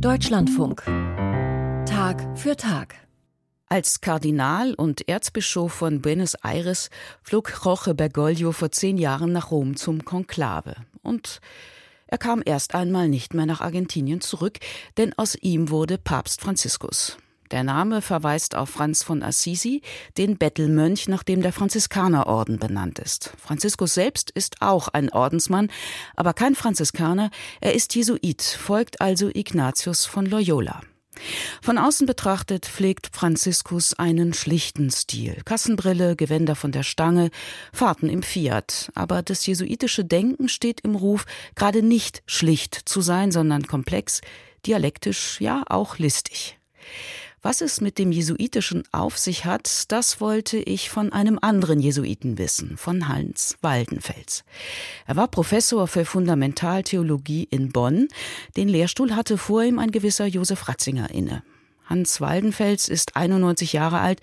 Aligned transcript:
Deutschlandfunk. 0.00 0.82
Tag 1.86 2.38
für 2.38 2.54
Tag. 2.54 2.96
Als 3.68 4.02
Kardinal 4.02 4.74
und 4.74 5.08
Erzbischof 5.08 5.72
von 5.72 6.02
Buenos 6.02 6.34
Aires 6.42 6.90
flog 7.22 7.52
Jorge 7.64 7.94
Bergoglio 7.94 8.52
vor 8.52 8.70
zehn 8.70 8.98
Jahren 8.98 9.32
nach 9.32 9.50
Rom 9.50 9.74
zum 9.74 10.04
Konklave. 10.04 10.76
Und 11.02 11.40
er 12.06 12.18
kam 12.18 12.42
erst 12.44 12.74
einmal 12.74 13.08
nicht 13.08 13.32
mehr 13.32 13.46
nach 13.46 13.62
Argentinien 13.62 14.20
zurück, 14.20 14.58
denn 14.98 15.14
aus 15.16 15.34
ihm 15.34 15.70
wurde 15.70 15.96
Papst 15.96 16.42
Franziskus. 16.42 17.16
Der 17.50 17.64
Name 17.64 18.02
verweist 18.02 18.54
auf 18.54 18.70
Franz 18.70 19.02
von 19.02 19.22
Assisi, 19.22 19.82
den 20.18 20.36
Bettelmönch, 20.36 21.08
nach 21.08 21.22
dem 21.22 21.42
der 21.42 21.52
Franziskanerorden 21.52 22.58
benannt 22.58 22.98
ist. 22.98 23.32
Franziskus 23.38 23.94
selbst 23.94 24.30
ist 24.30 24.62
auch 24.62 24.88
ein 24.88 25.10
Ordensmann, 25.10 25.70
aber 26.16 26.34
kein 26.34 26.54
Franziskaner, 26.54 27.30
er 27.60 27.74
ist 27.74 27.94
Jesuit, 27.94 28.42
folgt 28.42 29.00
also 29.00 29.28
Ignatius 29.28 30.06
von 30.06 30.26
Loyola. 30.26 30.80
Von 31.62 31.78
außen 31.78 32.06
betrachtet 32.06 32.66
pflegt 32.66 33.10
Franziskus 33.12 33.94
einen 33.94 34.34
schlichten 34.34 34.90
Stil. 34.90 35.40
Kassenbrille, 35.44 36.16
Gewänder 36.16 36.54
von 36.54 36.72
der 36.72 36.82
Stange, 36.82 37.30
Fahrten 37.72 38.08
im 38.08 38.22
Fiat. 38.22 38.90
Aber 38.94 39.22
das 39.22 39.46
jesuitische 39.46 40.04
Denken 40.04 40.48
steht 40.48 40.80
im 40.82 40.94
Ruf, 40.94 41.24
gerade 41.54 41.82
nicht 41.82 42.22
schlicht 42.26 42.74
zu 42.74 43.00
sein, 43.00 43.32
sondern 43.32 43.66
komplex, 43.66 44.20
dialektisch, 44.66 45.40
ja 45.40 45.62
auch 45.68 45.98
listig. 45.98 46.58
Was 47.46 47.60
es 47.60 47.80
mit 47.80 47.98
dem 47.98 48.10
Jesuitischen 48.10 48.82
auf 48.90 49.18
sich 49.18 49.44
hat, 49.44 49.92
das 49.92 50.20
wollte 50.20 50.56
ich 50.56 50.90
von 50.90 51.12
einem 51.12 51.38
anderen 51.40 51.78
Jesuiten 51.78 52.38
wissen, 52.38 52.76
von 52.76 53.06
Hans 53.06 53.56
Waldenfels. 53.62 54.42
Er 55.06 55.14
war 55.14 55.28
Professor 55.28 55.86
für 55.86 56.04
Fundamentaltheologie 56.04 57.46
in 57.48 57.70
Bonn. 57.70 58.08
Den 58.56 58.68
Lehrstuhl 58.68 59.14
hatte 59.14 59.38
vor 59.38 59.62
ihm 59.62 59.78
ein 59.78 59.92
gewisser 59.92 60.26
Josef 60.26 60.66
Ratzinger 60.66 61.12
inne. 61.12 61.44
Hans 61.84 62.20
Waldenfels 62.20 62.88
ist 62.88 63.14
91 63.14 63.74
Jahre 63.74 64.00
alt, 64.00 64.20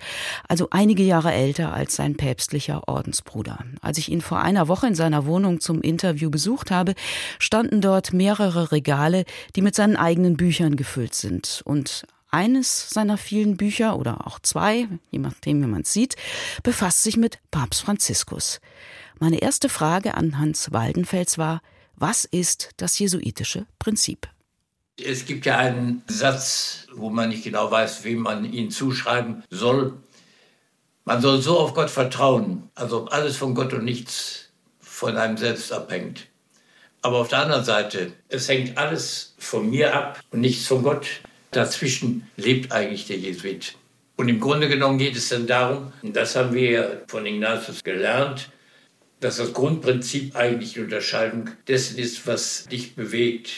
also 0.50 0.68
einige 0.72 1.04
Jahre 1.04 1.32
älter 1.32 1.74
als 1.74 1.96
sein 1.96 2.18
päpstlicher 2.18 2.90
Ordensbruder. 2.90 3.60
Als 3.80 3.98
ich 4.00 4.12
ihn 4.12 4.20
vor 4.20 4.42
einer 4.42 4.68
Woche 4.68 4.88
in 4.88 4.96
seiner 4.96 5.26
Wohnung 5.26 5.62
zum 5.62 5.82
Interview 5.82 6.30
besucht 6.30 6.72
habe, 6.72 6.94
standen 7.40 7.80
dort 7.80 8.12
mehrere 8.12 8.74
Regale, 8.74 9.24
die 9.56 9.62
mit 9.62 9.76
seinen 9.76 9.96
eigenen 9.96 10.36
Büchern 10.36 10.76
gefüllt 10.76 11.14
sind. 11.14 11.62
Und 11.64 12.04
eines 12.34 12.90
seiner 12.90 13.18
vielen 13.18 13.58
Bücher 13.58 13.98
oder 13.98 14.28
auch 14.28 14.40
zwei, 14.40 14.88
je 15.12 15.20
nachdem, 15.20 15.62
wie 15.62 15.68
man 15.68 15.82
es 15.82 15.94
sieht, 15.94 16.16
befasst 16.64 17.04
sich 17.04 17.16
mit 17.16 17.40
Papst 17.52 17.82
Franziskus. 17.82 18.60
Meine 19.20 19.42
erste 19.42 19.70
Frage 19.70 20.16
an 20.16 20.40
Hans 20.40 20.72
Waldenfels 20.72 21.38
war, 21.38 21.62
was 21.96 22.26
ist 22.26 22.72
das 22.78 22.98
jesuitische 22.98 23.68
Prinzip? 23.80 24.28
Es 24.98 25.26
gibt 25.26 25.46
ja 25.46 25.58
einen 25.58 26.04
Satz, 26.08 26.88
wo 26.94 27.10
man 27.10 27.30
nicht 27.30 27.44
genau 27.44 27.70
weiß, 27.70 28.04
wem 28.04 28.20
man 28.20 28.52
ihn 28.52 28.72
zuschreiben 28.72 29.44
soll. 29.50 29.98
Man 31.06 31.22
soll 31.22 31.42
so 31.42 31.60
auf 31.60 31.74
Gott 31.74 31.90
vertrauen, 31.90 32.70
als 32.76 32.94
ob 32.94 33.12
alles 33.12 33.38
von 33.38 33.56
Gott 33.56 33.74
und 33.74 33.86
nichts 33.86 34.50
von 34.80 35.18
einem 35.18 35.38
selbst 35.38 35.72
abhängt. 35.72 36.28
Aber 37.02 37.18
auf 37.18 37.28
der 37.28 37.40
anderen 37.40 37.66
Seite, 37.66 38.14
es 38.30 38.48
hängt 38.48 38.78
alles 38.78 39.36
von 39.38 39.70
mir 39.70 39.94
ab 39.94 40.20
und 40.32 40.42
nichts 40.42 40.68
von 40.68 40.84
Gott. 40.84 41.08
Dazwischen 41.56 42.28
lebt 42.38 42.72
eigentlich 42.72 43.08
der 43.08 43.18
Jesuit. 43.18 43.76
Und 44.16 44.30
im 44.30 44.40
Grunde 44.40 44.68
genommen 44.68 44.98
geht 44.98 45.16
es 45.16 45.30
dann 45.30 45.48
darum, 45.48 45.92
und 46.02 46.16
das 46.16 46.36
haben 46.36 46.54
wir 46.54 47.04
von 47.08 47.26
Ignatius 47.26 47.84
gelernt, 47.84 48.50
dass 49.20 49.38
das 49.38 49.54
Grundprinzip 49.54 50.36
eigentlich 50.36 50.74
die 50.74 50.82
Unterscheidung 50.82 51.50
dessen 51.68 51.98
ist, 51.98 52.28
was 52.28 52.66
dich 52.66 52.96
bewegt, 52.96 53.50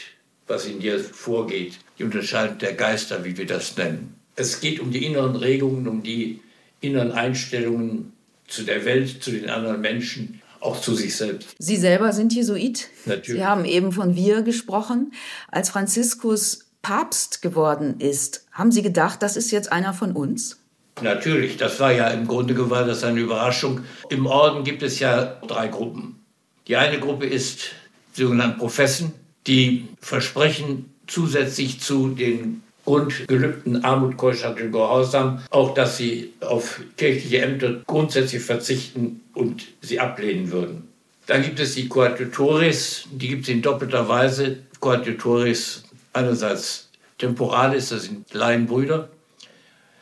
was 0.48 0.66
in 0.66 0.80
dir 0.80 1.00
vorgeht. 1.00 1.80
Die 1.98 2.04
Unterscheidung 2.04 2.58
der 2.60 2.74
Geister, 2.74 3.26
wie 3.26 3.38
wir 3.38 3.48
das 3.48 3.76
nennen. 3.76 4.16
Es 4.36 4.60
geht 4.60 4.80
um 4.80 4.92
die 4.92 5.06
inneren 5.06 5.36
Regungen, 5.36 5.88
um 5.88 6.04
die 6.04 6.40
inneren 6.82 7.12
Einstellungen 7.12 8.14
zu 8.48 8.64
der 8.64 8.86
Welt, 8.86 9.24
zu 9.24 9.32
den 9.32 9.50
anderen 9.50 9.82
Menschen, 9.82 10.42
auch 10.60 10.80
zu 10.80 10.94
sich 10.94 11.16
selbst. 11.16 11.56
Sie 11.58 11.78
selber 11.78 12.12
sind 12.14 12.34
Jesuit. 12.34 12.90
Natürlich. 13.06 13.42
Sie 13.42 13.46
haben 13.46 13.66
eben 13.66 13.92
von 13.92 14.16
wir 14.16 14.42
gesprochen. 14.42 15.14
Als 15.52 15.70
Franziskus 15.70 16.65
Papst 16.86 17.42
geworden 17.42 17.96
ist, 17.98 18.46
haben 18.52 18.72
Sie 18.72 18.84
gedacht, 18.84 19.24
das 19.24 19.38
ist 19.38 19.50
jetzt 19.50 19.72
einer 19.72 19.92
von 19.92 20.12
uns? 20.12 20.60
Natürlich, 21.02 21.58
das 21.58 21.80
war 21.80 21.92
ja 21.92 22.10
im 22.10 22.28
Grunde 22.28 22.70
war 22.70 22.86
das 22.86 23.04
eine 23.04 23.22
Überraschung. 23.22 23.82
Im 24.10 24.28
Orden 24.28 24.64
gibt 24.64 24.84
es 24.84 25.00
ja 25.00 25.42
drei 25.48 25.68
Gruppen. 25.68 26.24
Die 26.68 26.76
eine 26.76 27.00
Gruppe 27.00 27.26
ist 27.26 27.72
die 28.16 28.22
sogenannten 28.22 28.60
Professen, 28.60 29.14
die 29.48 29.88
versprechen 30.00 30.94
zusätzlich 31.08 31.82
zu 31.82 32.10
den 32.10 32.62
Grundgelübden 32.86 33.84
Armut, 33.84 34.16
Keuschheit 34.16 34.62
und 34.62 34.72
Gehorsam 34.72 35.42
auch, 35.50 35.74
dass 35.74 35.98
sie 35.98 36.34
auf 36.42 36.82
kirchliche 36.98 37.42
Ämter 37.42 37.82
grundsätzlich 37.88 38.44
verzichten 38.44 39.22
und 39.34 39.64
sie 39.82 40.00
ablehnen 40.00 40.52
würden. 40.52 40.88
Dann 41.26 41.42
gibt 41.42 41.60
es 41.60 41.74
die 41.74 41.88
Coadjutores, 41.88 43.06
die 43.12 43.30
gibt 43.30 43.44
es 43.44 43.50
in 43.50 43.64
doppelter 43.64 44.08
Weise. 44.08 44.58
Coadjutores 44.80 45.85
einerseits 46.16 46.90
Temporalis, 47.18 47.90
das 47.90 48.04
sind 48.04 48.34
Laienbrüder. 48.34 49.10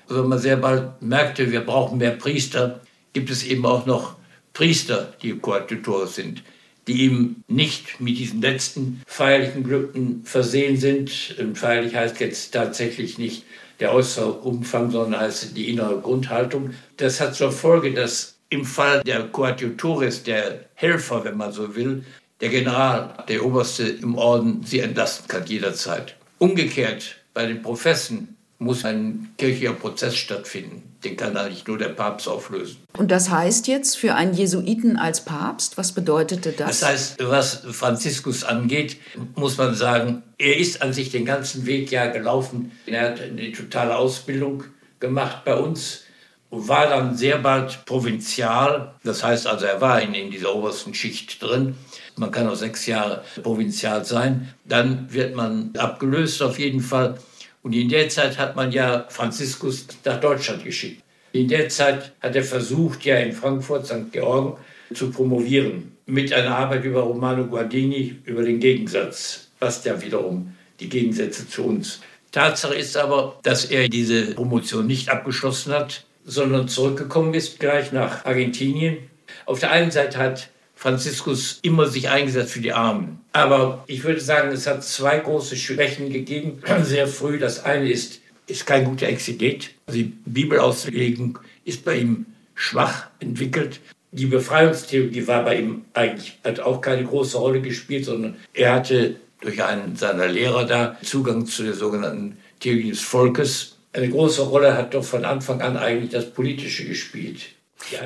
Wenn 0.08 0.28
man 0.28 0.40
sehr 0.40 0.58
bald 0.58 1.02
merkte, 1.02 1.52
wir 1.52 1.62
brauchen 1.62 1.98
mehr 1.98 2.12
Priester, 2.12 2.82
gibt 3.14 3.30
es 3.30 3.44
eben 3.44 3.66
auch 3.66 3.86
noch 3.86 4.16
Priester, 4.54 5.14
die 5.22 5.38
Koadjutores 5.38 6.16
sind, 6.16 6.44
die 6.88 7.04
eben 7.04 7.44
nicht 7.48 8.00
mit 8.00 8.18
diesen 8.18 8.42
letzten 8.42 9.02
feierlichen 9.08 9.64
Glücken 9.64 10.22
versehen 10.26 10.78
sind. 10.78 11.36
Und 11.40 11.58
feierlich 11.58 11.96
heißt 11.96 12.20
jetzt 12.20 12.54
tatsächlich 12.54 13.18
nicht 13.18 13.46
der 13.80 13.94
äußere 13.94 14.32
Umfang, 14.34 14.92
sondern 14.92 15.22
heißt 15.22 15.56
die 15.56 15.70
innere 15.70 16.00
Grundhaltung. 16.00 16.72
Das 16.98 17.20
hat 17.20 17.36
zur 17.36 17.52
Folge, 17.52 17.94
dass 17.94 18.38
im 18.50 18.66
Fall 18.66 19.02
der 19.04 19.24
Coadjutores, 19.24 20.24
der 20.24 20.66
Helfer, 20.76 21.24
wenn 21.24 21.38
man 21.38 21.52
so 21.52 21.76
will, 21.76 22.04
der 22.42 22.50
General, 22.50 23.24
der 23.28 23.46
Oberste 23.46 23.84
im 23.84 24.16
Orden, 24.16 24.64
sie 24.64 24.80
entlasten 24.80 25.28
kann 25.28 25.46
jederzeit. 25.46 26.16
Umgekehrt, 26.40 27.16
bei 27.34 27.46
den 27.46 27.62
Professen 27.62 28.36
muss 28.60 28.86
ein 28.86 29.34
kirchlicher 29.38 29.74
Prozess 29.74 30.16
stattfinden. 30.16 30.84
Den 31.04 31.18
kann 31.18 31.36
eigentlich 31.36 31.68
nur 31.68 31.78
der 31.78 31.90
Papst 31.90 32.30
auflösen. 32.30 32.78
Und 32.98 33.12
das 33.12 33.30
heißt 33.30 33.68
jetzt 33.68 33.98
für 33.98 34.16
einen 34.16 34.34
Jesuiten 34.34 34.96
als 34.96 35.26
Papst, 35.26 35.78
was 35.78 35.92
bedeutete 35.92 36.54
das? 36.54 36.80
Das 36.80 36.90
heißt, 36.90 37.16
was 37.20 37.62
Franziskus 37.72 38.44
angeht, 38.46 38.98
muss 39.36 39.58
man 39.58 39.76
sagen, 39.76 40.24
er 40.38 40.58
ist 40.58 40.82
an 40.82 40.94
sich 40.94 41.12
den 41.12 41.26
ganzen 41.26 41.66
Weg 41.66 41.92
ja 41.92 42.08
gelaufen. 42.08 42.72
Er 42.86 43.10
hat 43.12 43.22
eine 43.22 43.52
totale 43.52 43.98
Ausbildung 43.98 44.64
gemacht 45.00 45.44
bei 45.44 45.56
uns 45.56 46.04
und 46.54 46.68
war 46.68 46.88
dann 46.88 47.18
sehr 47.18 47.40
bald 47.40 47.84
provinzial. 47.86 48.94
Das 49.04 49.24
heißt 49.24 49.48
also, 49.48 49.66
er 49.66 49.82
war 49.82 50.00
in, 50.04 50.14
in 50.14 50.30
dieser 50.30 50.54
obersten 50.54 50.94
Schicht 50.94 51.42
drin. 51.42 51.74
Man 52.16 52.30
kann 52.30 52.48
auch 52.48 52.54
sechs 52.54 52.86
Jahre 52.86 53.24
provinzial 53.42 54.06
sein. 54.06 54.54
Dann 54.64 55.12
wird 55.12 55.36
man 55.36 55.72
abgelöst 55.76 56.44
auf 56.44 56.60
jeden 56.60 56.82
Fall. 56.82 57.18
Und 57.64 57.74
in 57.74 57.90
der 57.90 58.08
Zeit 58.10 58.38
hat 58.38 58.56
man 58.56 58.72
ja 58.72 59.08
Franziskus 59.10 59.88
nach 60.06 60.20
Deutschland 60.20 60.64
geschickt. 60.64 61.02
In 61.32 61.48
der 61.48 61.70
Zeit 61.70 62.12
hat 62.22 62.36
er 62.36 62.44
versucht, 62.44 63.04
ja 63.04 63.18
in 63.18 63.32
Frankfurt, 63.32 63.88
St. 63.88 64.12
Georgen, 64.12 64.56
zu 64.94 65.10
promovieren. 65.10 65.98
Mit 66.06 66.32
einer 66.34 66.56
Arbeit 66.56 66.84
über 66.84 67.02
Romano 67.02 67.48
Guardini, 67.48 68.18
über 68.26 68.44
den 68.44 68.60
Gegensatz. 68.60 69.48
Passt 69.60 69.86
ja 69.86 70.00
wiederum 70.00 70.54
die 70.80 70.90
Gegensätze 70.90 71.50
zu 71.50 71.64
uns. 71.64 72.02
Tatsache 72.32 72.76
ist 72.76 72.96
aber, 72.96 73.40
dass 73.42 73.66
er 73.66 73.90
diese 73.90 74.36
Promotion 74.36 74.86
nicht 74.86 75.10
abgeschlossen 75.10 75.74
hat 75.74 76.06
sondern 76.26 76.68
zurückgekommen 76.68 77.34
ist 77.34 77.60
gleich 77.60 77.92
nach 77.92 78.26
Argentinien. 78.26 78.98
Auf 79.46 79.60
der 79.60 79.72
einen 79.72 79.92
Seite 79.92 80.18
hat 80.18 80.50
Franziskus 80.76 81.60
immer 81.62 81.88
sich 81.88 82.10
eingesetzt 82.10 82.52
für 82.52 82.60
die 82.60 82.74
Armen. 82.74 83.22
Aber 83.32 83.84
ich 83.88 84.04
würde 84.04 84.20
sagen, 84.20 84.52
es 84.52 84.68
hat 84.68 84.84
zwei 84.84 85.20
große 85.20 85.56
Schwächen 85.56 86.12
gegeben, 86.12 86.62
sehr 86.84 87.08
früh. 87.08 87.40
Das 87.40 87.64
eine 87.64 87.90
ist, 87.90 88.22
ist 88.48 88.66
kein 88.66 88.86
guter 88.86 89.08
Exeget. 89.08 89.72
Die 89.92 90.14
Bibelauslegung 90.26 91.40
ist 91.66 91.86
bei 91.86 91.98
ihm 91.98 92.26
schwach 92.56 93.08
entwickelt. 93.20 93.80
Die 94.12 94.28
Befreiungstheologie 94.28 95.26
war 95.26 95.44
bei 95.44 95.60
ihm 95.60 95.86
eigentlich, 95.94 96.38
hat 96.44 96.60
auch 96.60 96.82
keine 96.82 97.04
große 97.04 97.38
Rolle 97.38 97.62
gespielt, 97.62 98.06
sondern 98.06 98.36
er 98.54 98.74
hatte 98.74 99.16
durch 99.42 99.64
einen 99.64 99.96
seiner 99.96 100.28
Lehrer 100.28 100.66
da 100.66 100.98
Zugang 101.02 101.46
zu 101.46 101.64
der 101.64 101.74
sogenannten 101.74 102.38
Theologie 102.60 102.92
des 102.92 103.02
Volkes 103.02 103.78
eine 103.94 104.10
große 104.10 104.42
Rolle 104.42 104.76
hat 104.76 104.94
doch 104.94 105.04
von 105.04 105.24
Anfang 105.24 105.62
an 105.62 105.78
eigentlich 105.78 106.12
das 106.12 106.32
Politische 106.32 106.86
gespielt. 106.86 107.42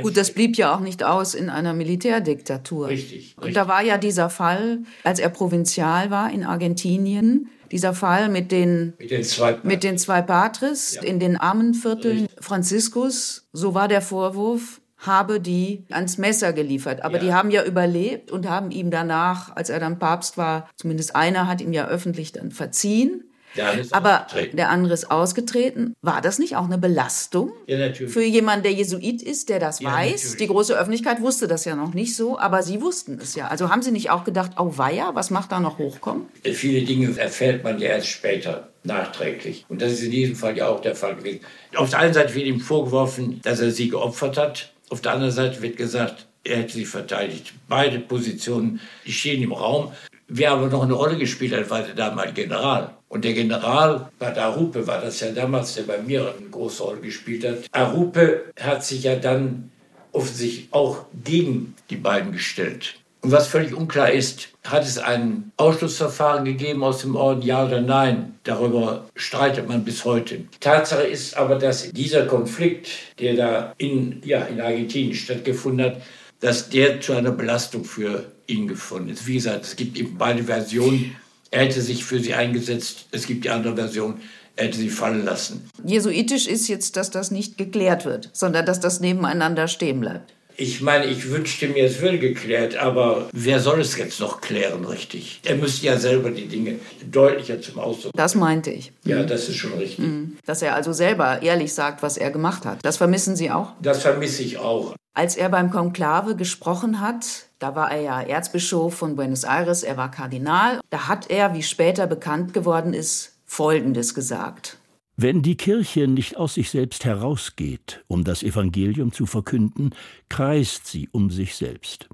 Gut, 0.01 0.17
das 0.17 0.31
blieb 0.31 0.57
ja 0.57 0.75
auch 0.75 0.79
nicht 0.79 1.03
aus 1.03 1.33
in 1.33 1.49
einer 1.49 1.73
Militärdiktatur. 1.73 2.87
Richtig, 2.87 3.13
richtig. 3.13 3.37
Und 3.37 3.55
da 3.55 3.67
war 3.67 3.83
ja 3.83 3.97
dieser 3.97 4.29
Fall, 4.29 4.79
als 5.03 5.19
er 5.19 5.29
Provinzial 5.29 6.09
war 6.09 6.31
in 6.31 6.43
Argentinien, 6.43 7.49
dieser 7.71 7.93
Fall 7.93 8.29
mit 8.29 8.51
den, 8.51 8.93
mit 8.97 9.11
den 9.11 9.23
zwei, 9.23 9.57
mit 9.63 9.83
den 9.83 9.97
zwei 9.97 10.21
Patres 10.21 10.95
ja. 10.95 11.03
in 11.03 11.19
den 11.19 11.37
Armenvierteln 11.37 12.25
richtig. 12.25 12.43
Franziskus, 12.43 13.47
so 13.51 13.73
war 13.73 13.87
der 13.87 14.01
Vorwurf, 14.01 14.81
habe 14.97 15.39
die 15.39 15.85
ans 15.91 16.17
Messer 16.17 16.53
geliefert. 16.53 17.03
Aber 17.03 17.17
ja. 17.17 17.23
die 17.23 17.33
haben 17.33 17.51
ja 17.51 17.63
überlebt 17.63 18.31
und 18.31 18.49
haben 18.49 18.71
ihm 18.71 18.89
danach, 18.89 19.55
als 19.55 19.69
er 19.69 19.79
dann 19.79 19.99
Papst 19.99 20.37
war, 20.37 20.69
zumindest 20.75 21.15
einer 21.15 21.47
hat 21.47 21.61
ihm 21.61 21.73
ja 21.73 21.87
öffentlich 21.87 22.31
dann 22.31 22.51
verziehen. 22.51 23.23
Der 23.57 23.85
Aber 23.91 24.27
der 24.53 24.69
andere 24.69 24.93
ist 24.93 25.11
ausgetreten. 25.11 25.93
War 26.01 26.21
das 26.21 26.39
nicht 26.39 26.55
auch 26.55 26.65
eine 26.65 26.77
Belastung? 26.77 27.51
Ja, 27.65 27.77
natürlich. 27.77 28.13
Für 28.13 28.23
jemanden, 28.23 28.63
der 28.63 28.73
Jesuit 28.73 29.21
ist, 29.21 29.49
der 29.49 29.59
das 29.59 29.79
ja, 29.79 29.91
weiß. 29.91 30.11
Natürlich. 30.11 30.37
Die 30.37 30.47
große 30.47 30.77
Öffentlichkeit 30.77 31.21
wusste 31.21 31.47
das 31.47 31.65
ja 31.65 31.75
noch 31.75 31.93
nicht 31.93 32.15
so, 32.15 32.39
aber 32.39 32.63
Sie 32.63 32.81
wussten 32.81 33.19
es 33.21 33.35
ja. 33.35 33.47
Also 33.47 33.69
haben 33.69 33.81
Sie 33.81 33.91
nicht 33.91 34.09
auch 34.09 34.23
gedacht, 34.23 34.51
oh 34.57 34.73
weia, 34.77 35.15
was 35.15 35.31
macht 35.31 35.51
da 35.51 35.59
noch 35.59 35.77
hochkommen? 35.77 36.27
Äh, 36.43 36.51
viele 36.51 36.85
Dinge 36.85 37.17
erfährt 37.17 37.63
man 37.63 37.79
ja 37.79 37.89
erst 37.89 38.07
später 38.07 38.69
nachträglich. 38.83 39.65
Und 39.69 39.81
das 39.81 39.93
ist 39.93 40.03
in 40.03 40.11
diesem 40.11 40.35
Fall 40.35 40.57
ja 40.57 40.67
auch 40.67 40.81
der 40.81 40.95
Fall 40.95 41.15
gewesen. 41.15 41.41
Auf 41.75 41.89
der 41.89 41.99
einen 41.99 42.13
Seite 42.13 42.33
wird 42.35 42.45
ihm 42.45 42.59
vorgeworfen, 42.59 43.41
dass 43.43 43.59
er 43.59 43.71
sie 43.71 43.89
geopfert 43.89 44.37
hat. 44.37 44.71
Auf 44.89 45.01
der 45.01 45.13
anderen 45.13 45.33
Seite 45.33 45.61
wird 45.61 45.77
gesagt, 45.77 46.27
er 46.43 46.57
hätte 46.57 46.73
sie 46.73 46.85
verteidigt. 46.85 47.53
Beide 47.67 47.99
Positionen 47.99 48.79
stehen 49.05 49.43
im 49.43 49.51
Raum. 49.51 49.91
Wer 50.29 50.51
aber 50.51 50.67
noch 50.67 50.83
eine 50.83 50.93
Rolle 50.93 51.17
gespielt 51.17 51.53
hat, 51.53 51.69
war 51.69 51.83
der 51.83 51.93
damalige 51.93 52.43
General. 52.43 52.96
Und 53.09 53.23
der 53.23 53.33
General, 53.33 54.09
Bad 54.19 54.37
Arupe 54.37 54.85
war 54.85 55.01
das 55.01 55.19
ja 55.21 55.31
damals, 55.31 55.75
der 55.75 55.83
bei 55.83 55.99
mir 55.99 56.33
eine 56.37 56.49
große 56.49 56.83
Rolle 56.83 56.99
gespielt 56.99 57.45
hat. 57.47 57.57
Arupe 57.71 58.45
hat 58.59 58.83
sich 58.83 59.03
ja 59.03 59.15
dann 59.15 59.71
offensichtlich 60.11 60.67
auch 60.71 61.05
gegen 61.23 61.75
die 61.89 61.95
beiden 61.95 62.31
gestellt. 62.31 62.95
Und 63.21 63.31
was 63.31 63.47
völlig 63.47 63.73
unklar 63.73 64.11
ist, 64.11 64.49
hat 64.63 64.83
es 64.83 64.97
ein 64.97 65.51
Ausschlussverfahren 65.57 66.45
gegeben 66.45 66.83
aus 66.83 67.01
dem 67.01 67.15
Orden, 67.15 67.41
ja 67.41 67.65
oder 67.65 67.81
nein? 67.81 68.35
Darüber 68.43 69.05
streitet 69.15 69.67
man 69.67 69.83
bis 69.83 70.05
heute. 70.05 70.41
Tatsache 70.59 71.03
ist 71.03 71.35
aber, 71.35 71.55
dass 71.55 71.91
dieser 71.91 72.25
Konflikt, 72.25 72.89
der 73.19 73.35
da 73.35 73.73
in, 73.77 74.21
ja, 74.23 74.41
in 74.41 74.61
Argentinien 74.61 75.15
stattgefunden 75.15 75.85
hat, 75.87 76.01
dass 76.39 76.69
der 76.69 77.01
zu 77.01 77.13
einer 77.13 77.31
Belastung 77.31 77.83
für 77.83 78.25
ihn 78.45 78.67
gefunden 78.67 79.09
ist. 79.09 79.25
Wie 79.25 79.35
gesagt, 79.35 79.65
es 79.65 79.75
gibt 79.75 79.97
eben 79.97 80.17
beide 80.17 80.43
Versionen. 80.43 81.15
Er 81.57 81.63
hätte 81.63 81.81
sich 81.81 82.05
für 82.05 82.19
sie 82.19 82.35
eingesetzt. 82.35 83.07
Es 83.11 83.25
gibt 83.25 83.43
die 83.43 83.49
andere 83.49 83.75
Version. 83.75 84.19
Er 84.55 84.65
hätte 84.65 84.77
sie 84.77 84.89
fallen 84.89 85.25
lassen. 85.25 85.67
Jesuitisch 85.83 86.45
ist 86.45 86.67
jetzt, 86.67 86.97
dass 86.97 87.09
das 87.09 87.31
nicht 87.31 87.57
geklärt 87.57 88.05
wird, 88.05 88.29
sondern 88.31 88.67
dass 88.67 88.79
das 88.79 88.99
nebeneinander 88.99 89.67
stehen 89.67 89.99
bleibt. 89.99 90.35
Ich 90.55 90.81
meine, 90.81 91.05
ich 91.05 91.31
wünschte 91.31 91.67
mir, 91.67 91.85
es 91.85 91.99
würde 91.99 92.19
geklärt, 92.19 92.77
aber 92.77 93.27
wer 93.31 93.59
soll 93.59 93.81
es 93.81 93.97
jetzt 93.97 94.19
noch 94.19 94.39
klären, 94.39 94.85
richtig? 94.85 95.41
Er 95.45 95.55
müsste 95.55 95.87
ja 95.87 95.97
selber 95.97 96.29
die 96.29 96.47
Dinge 96.47 96.75
deutlicher 97.11 97.59
zum 97.59 97.79
Ausdruck 97.79 98.11
Das 98.15 98.35
meinte 98.35 98.69
ich. 98.69 98.91
Ja, 99.03 99.23
das 99.23 99.49
ist 99.49 99.55
schon 99.55 99.73
richtig. 99.73 100.05
Mhm. 100.05 100.37
Dass 100.45 100.61
er 100.61 100.75
also 100.75 100.93
selber 100.93 101.41
ehrlich 101.41 101.73
sagt, 101.73 102.03
was 102.03 102.17
er 102.17 102.29
gemacht 102.29 102.65
hat. 102.65 102.77
Das 102.83 102.97
vermissen 102.97 103.35
Sie 103.35 103.49
auch? 103.49 103.71
Das 103.81 104.03
vermisse 104.03 104.43
ich 104.43 104.59
auch. 104.59 104.93
Als 105.15 105.35
er 105.35 105.49
beim 105.49 105.71
Konklave 105.71 106.35
gesprochen 106.35 107.01
hat, 107.01 107.46
da 107.59 107.75
war 107.75 107.91
er 107.91 108.01
ja 108.01 108.21
Erzbischof 108.21 108.93
von 108.93 109.15
Buenos 109.15 109.43
Aires, 109.43 109.83
er 109.83 109.97
war 109.97 110.11
Kardinal, 110.11 110.79
da 110.89 111.07
hat 111.07 111.29
er, 111.29 111.53
wie 111.53 111.63
später 111.63 112.07
bekannt 112.07 112.53
geworden 112.53 112.93
ist, 112.93 113.37
Folgendes 113.45 114.13
gesagt. 114.13 114.77
Wenn 115.15 115.41
die 115.41 115.57
Kirche 115.57 116.07
nicht 116.07 116.37
aus 116.37 116.53
sich 116.53 116.69
selbst 116.69 117.03
herausgeht, 117.03 118.03
um 118.07 118.23
das 118.23 118.43
Evangelium 118.43 119.11
zu 119.11 119.25
verkünden, 119.25 119.95
kreist 120.29 120.85
sie 120.85 121.09
um 121.11 121.31
sich 121.31 121.55
selbst. 121.55 122.07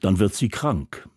Dann 0.00 0.20
wird 0.20 0.34
sie 0.34 0.48
krank. 0.48 1.08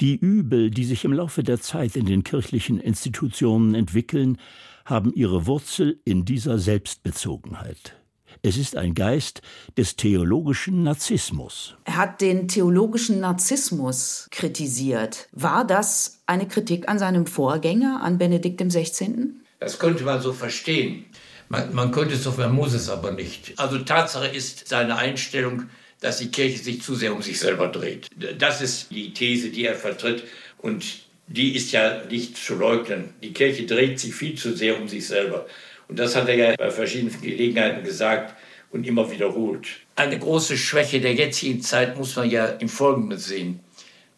Die 0.00 0.16
Übel, 0.16 0.70
die 0.70 0.84
sich 0.84 1.04
im 1.04 1.12
Laufe 1.12 1.42
der 1.42 1.60
Zeit 1.60 1.96
in 1.96 2.06
den 2.06 2.24
kirchlichen 2.24 2.80
Institutionen 2.80 3.74
entwickeln, 3.74 4.38
haben 4.86 5.12
ihre 5.12 5.46
Wurzel 5.46 6.00
in 6.06 6.24
dieser 6.24 6.58
Selbstbezogenheit. 6.58 7.97
Es 8.42 8.56
ist 8.56 8.76
ein 8.76 8.94
Geist 8.94 9.42
des 9.76 9.96
theologischen 9.96 10.84
Narzissmus. 10.84 11.74
Er 11.84 11.96
hat 11.96 12.20
den 12.20 12.46
theologischen 12.46 13.20
Narzissmus 13.20 14.28
kritisiert. 14.30 15.28
War 15.32 15.66
das 15.66 16.20
eine 16.26 16.46
Kritik 16.46 16.88
an 16.88 16.98
seinem 16.98 17.26
Vorgänger, 17.26 18.00
an 18.02 18.18
Benedikt 18.18 18.60
XVI.? 18.60 19.30
Das 19.58 19.78
könnte 19.78 20.04
man 20.04 20.20
so 20.20 20.32
verstehen. 20.32 21.06
Man, 21.48 21.74
man 21.74 21.90
könnte 21.90 22.14
es 22.14 22.22
so, 22.22 22.32
man 22.36 22.54
muss 22.54 22.74
es 22.74 22.88
aber 22.88 23.10
nicht. 23.10 23.54
Also 23.56 23.78
Tatsache 23.78 24.28
ist 24.28 24.68
seine 24.68 24.96
Einstellung, 24.96 25.64
dass 26.00 26.18
die 26.18 26.30
Kirche 26.30 26.58
sich 26.58 26.82
zu 26.82 26.94
sehr 26.94 27.12
um 27.12 27.22
sich 27.22 27.40
selber 27.40 27.68
dreht. 27.68 28.08
Das 28.38 28.60
ist 28.60 28.90
die 28.92 29.12
These, 29.12 29.50
die 29.50 29.64
er 29.64 29.74
vertritt. 29.74 30.24
Und 30.58 30.84
die 31.26 31.56
ist 31.56 31.72
ja 31.72 32.04
nicht 32.04 32.36
zu 32.36 32.54
leugnen. 32.54 33.14
Die 33.22 33.32
Kirche 33.32 33.66
dreht 33.66 33.98
sich 33.98 34.14
viel 34.14 34.36
zu 34.36 34.56
sehr 34.56 34.80
um 34.80 34.86
sich 34.86 35.06
selber. 35.06 35.46
Und 35.88 35.98
das 35.98 36.14
hat 36.14 36.28
er 36.28 36.34
ja 36.34 36.54
bei 36.56 36.70
verschiedenen 36.70 37.20
Gelegenheiten 37.20 37.82
gesagt 37.82 38.34
und 38.70 38.86
immer 38.86 39.10
wiederholt. 39.10 39.68
Eine 39.96 40.18
große 40.18 40.56
Schwäche 40.56 41.00
der 41.00 41.14
jetzigen 41.14 41.62
Zeit 41.62 41.96
muss 41.96 42.16
man 42.16 42.30
ja 42.30 42.46
im 42.46 42.68
Folgenden 42.68 43.18
sehen. 43.18 43.60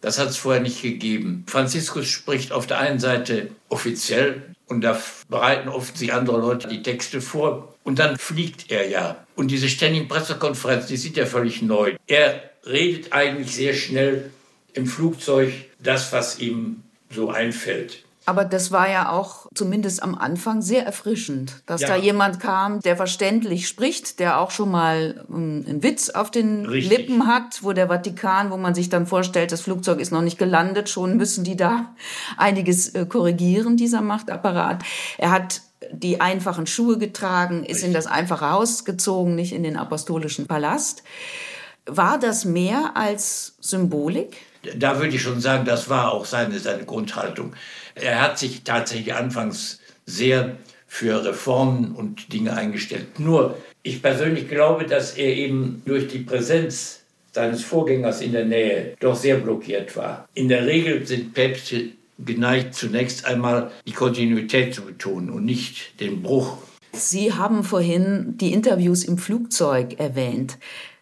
Das 0.01 0.19
hat 0.19 0.31
es 0.31 0.37
vorher 0.37 0.63
nicht 0.63 0.83
gegeben. 0.83 1.45
Franziskus 1.47 2.09
spricht 2.09 2.53
auf 2.53 2.67
der 2.67 2.79
einen 2.79 2.99
Seite 2.99 3.51
offiziell 3.69 4.43
und 4.67 4.81
da 4.83 5.01
bereiten 5.29 5.71
sich 5.95 6.13
andere 6.13 6.41
Leute 6.41 6.69
die 6.69 6.83
Texte 6.83 7.21
vor. 7.21 7.75
Und 7.85 7.99
dann 7.99 8.17
fliegt 8.17 8.71
er 8.71 8.89
ja. 8.89 9.25
Und 9.37 9.51
diese 9.51 9.69
ständigen 9.69 10.09
Pressekonferenzen, 10.09 10.89
die 10.89 10.97
sind 10.97 11.17
ja 11.17 11.27
völlig 11.27 11.63
neu. 11.63 11.95
Er 12.07 12.43
redet 12.67 13.13
eigentlich 13.13 13.55
sehr 13.55 13.75
schnell 13.75 14.31
im 14.75 14.87
Flugzeug 14.87 15.53
das, 15.79 16.13
was 16.13 16.39
ihm 16.39 16.83
so 17.11 17.31
einfällt. 17.31 18.05
Aber 18.27 18.45
das 18.45 18.71
war 18.71 18.89
ja 18.89 19.11
auch 19.11 19.47
zumindest 19.55 20.03
am 20.03 20.15
Anfang 20.15 20.61
sehr 20.61 20.85
erfrischend, 20.85 21.63
dass 21.67 21.81
ja. 21.81 21.89
da 21.89 21.97
jemand 21.97 22.39
kam, 22.39 22.81
der 22.81 22.97
verständlich 22.97 23.67
spricht, 23.67 24.21
der 24.21 24.39
auch 24.39 24.51
schon 24.51 24.71
mal 24.71 25.25
ähm, 25.31 25.65
einen 25.67 25.83
Witz 25.83 26.11
auf 26.11 26.31
den 26.31 26.67
Richtig. 26.67 26.99
Lippen 26.99 27.27
hat, 27.27 27.63
wo 27.63 27.73
der 27.73 27.89
Vatikan, 27.89 28.51
wo 28.51 28.57
man 28.57 28.75
sich 28.75 28.89
dann 28.91 29.07
vorstellt, 29.07 29.53
das 29.53 29.63
Flugzeug 29.63 30.01
ist 30.01 30.13
noch 30.13 30.23
nicht 30.23 30.39
gelandet, 30.39 30.89
schon 30.89 31.17
müssen 31.17 31.45
die 31.45 31.57
da 31.57 31.95
einiges 32.37 32.91
äh, 32.91 33.07
korrigieren, 33.07 33.77
dieser 33.77 34.03
Machtapparat. 34.03 34.85
Er 35.17 35.31
hat 35.31 35.63
die 35.91 36.21
einfachen 36.21 36.67
Schuhe 36.67 36.99
getragen, 36.99 37.65
ist 37.65 37.77
Richtig. 37.77 37.89
in 37.89 37.95
das 37.95 38.07
einfache 38.07 38.51
Haus 38.51 38.85
gezogen, 38.85 39.35
nicht 39.35 39.53
in 39.53 39.63
den 39.63 39.77
apostolischen 39.77 40.47
Palast. 40.47 41.03
War 41.87 42.19
das 42.19 42.45
mehr 42.45 42.93
als 42.95 43.55
Symbolik? 43.61 44.37
Da 44.77 44.99
würde 44.99 45.15
ich 45.15 45.23
schon 45.23 45.41
sagen, 45.41 45.65
das 45.65 45.89
war 45.89 46.12
auch 46.12 46.25
seine, 46.25 46.59
seine 46.59 46.85
Grundhaltung. 46.85 47.55
Er 47.95 48.21
hat 48.21 48.39
sich 48.39 48.62
tatsächlich 48.62 49.15
anfangs 49.15 49.81
sehr 50.07 50.57
für 50.87 51.25
Reformen 51.25 51.93
und 51.93 52.33
Dinge 52.33 52.55
eingestellt. 52.55 53.21
Nur, 53.21 53.57
ich 53.83 54.03
persönlich 54.03 54.49
glaube, 54.49 54.85
dass 54.85 55.17
er 55.17 55.35
eben 55.35 55.83
durch 55.87 56.09
die 56.09 56.19
Präsenz 56.19 57.01
seines 57.33 57.62
Vorgängers 57.62 58.21
in 58.21 58.33
der 58.33 58.45
Nähe 58.45 58.95
doch 59.01 59.15
sehr 59.15 59.37
blockiert 59.37 59.97
war. 59.97 60.29
In 60.35 60.49
der 60.49 60.67
Regel 60.67 61.07
sind 61.07 61.33
Päpste 61.33 61.91
geneigt, 62.19 62.75
zunächst 62.75 63.25
einmal 63.25 63.71
die 63.87 63.93
Kontinuität 63.93 64.75
zu 64.75 64.83
betonen 64.83 65.31
und 65.31 65.45
nicht 65.45 66.01
den 66.01 66.23
Bruch. 66.23 66.59
Sie 66.93 67.33
haben 67.33 67.62
vorhin 67.62 68.37
die 68.37 68.52
Interviews 68.52 69.05
im 69.05 69.17
Flugzeug 69.17 70.00
erwähnt. 70.00 70.59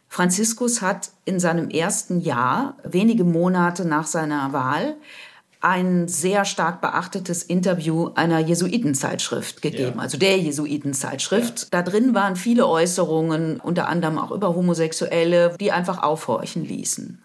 Franziskus 0.08 0.80
hat 0.82 1.10
in 1.24 1.38
seinem 1.38 1.70
ersten 1.70 2.20
Jahr, 2.20 2.76
wenige 2.82 3.24
Monate 3.24 3.84
nach 3.84 4.06
seiner 4.06 4.52
Wahl, 4.52 4.96
ein 5.60 6.06
sehr 6.06 6.44
stark 6.44 6.80
beachtetes 6.80 7.42
Interview 7.42 8.10
einer 8.14 8.38
Jesuitenzeitschrift 8.38 9.60
gegeben, 9.60 9.96
ja. 9.96 10.02
also 10.02 10.16
der 10.16 10.38
Jesuitenzeitschrift. 10.38 11.60
Ja. 11.62 11.66
Da 11.70 11.82
drin 11.82 12.14
waren 12.14 12.36
viele 12.36 12.66
Äußerungen, 12.68 13.58
unter 13.58 13.88
anderem 13.88 14.18
auch 14.18 14.30
über 14.30 14.54
Homosexuelle, 14.54 15.56
die 15.58 15.72
einfach 15.72 16.02
aufhorchen 16.02 16.64
ließen. 16.64 17.22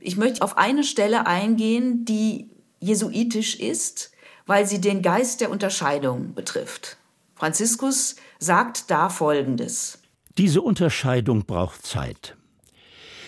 Ich 0.00 0.16
möchte 0.16 0.42
auf 0.42 0.58
eine 0.58 0.82
Stelle 0.82 1.26
eingehen, 1.26 2.04
die 2.04 2.50
jesuitisch 2.80 3.54
ist, 3.60 4.10
weil 4.46 4.66
sie 4.66 4.80
den 4.80 5.02
Geist 5.02 5.40
der 5.40 5.50
Unterscheidung 5.50 6.34
betrifft. 6.34 6.96
Franziskus 7.36 8.16
sagt 8.40 8.90
da 8.90 9.08
Folgendes. 9.08 10.01
Diese 10.38 10.62
Unterscheidung 10.62 11.44
braucht 11.44 11.84
Zeit. 11.84 12.36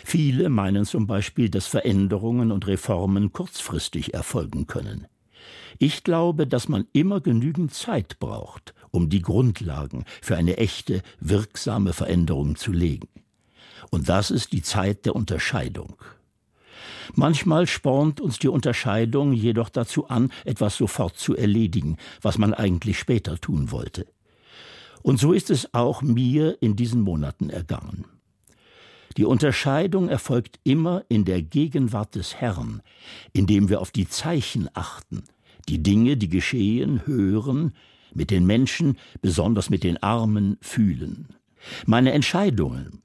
Viele 0.05 0.49
meinen 0.49 0.87
zum 0.87 1.07
Beispiel, 1.07 1.51
dass 1.51 1.67
Veränderungen 1.67 2.51
und 2.51 2.67
Reformen 2.67 3.33
kurzfristig 3.33 4.15
erfolgen 4.15 4.67
können. 4.67 5.07
Ich 5.79 6.03
glaube, 6.03 6.47
dass 6.47 6.69
man 6.69 6.87
immer 6.93 7.21
genügend 7.21 7.75
Zeit 7.75 8.19
braucht, 8.21 8.75
um 8.91 9.11
die 9.11 9.21
Grundlagen 9.21 10.05
für 10.23 10.37
eine 10.37 10.57
echte, 10.57 11.03
wirksame 11.21 11.93
Veränderung 11.93 12.57
zu 12.57 12.73
legen. 12.73 13.09
Und 13.91 14.09
das 14.09 14.31
ist 14.31 14.53
die 14.53 14.63
Zeit 14.63 15.05
der 15.05 15.15
Unterscheidung. 15.15 15.97
Manchmal 17.15 17.67
spornt 17.67 18.21
uns 18.21 18.39
die 18.39 18.49
Unterscheidung 18.49 19.35
jedoch 19.35 19.69
dazu 19.69 20.09
an, 20.09 20.33
etwas 20.47 20.77
sofort 20.77 21.19
zu 21.19 21.37
erledigen, 21.37 21.99
was 22.23 22.39
man 22.39 22.55
eigentlich 22.55 22.99
später 22.99 23.39
tun 23.39 23.71
wollte. 23.71 24.07
Und 25.05 25.21
so 25.21 25.35
ist 25.35 25.51
es 25.51 25.75
auch 25.75 26.01
mir 26.01 26.57
in 26.63 26.77
diesen 26.77 27.03
Monaten 27.03 27.51
ergangen. 27.51 28.07
Die 29.19 29.27
Unterscheidung 29.27 30.09
erfolgt 30.09 30.59
immer 30.65 31.05
in 31.11 31.27
der 31.27 31.43
Gegenwart 31.43 32.15
des 32.15 32.37
Herrn, 32.37 32.81
indem 33.35 33.69
wir 33.69 33.83
auf 33.83 33.91
die 33.91 34.09
Zeichen 34.09 34.71
achten, 34.73 35.25
die 35.69 35.83
Dinge, 35.83 36.17
die 36.17 36.31
geschehen, 36.31 37.03
hören, 37.05 37.75
mit 38.15 38.31
den 38.31 38.47
Menschen, 38.47 38.97
besonders 39.21 39.69
mit 39.69 39.85
den 39.85 40.03
Armen, 40.03 40.57
fühlen. 40.63 41.29
Meine 41.85 42.13
Entscheidungen, 42.13 43.03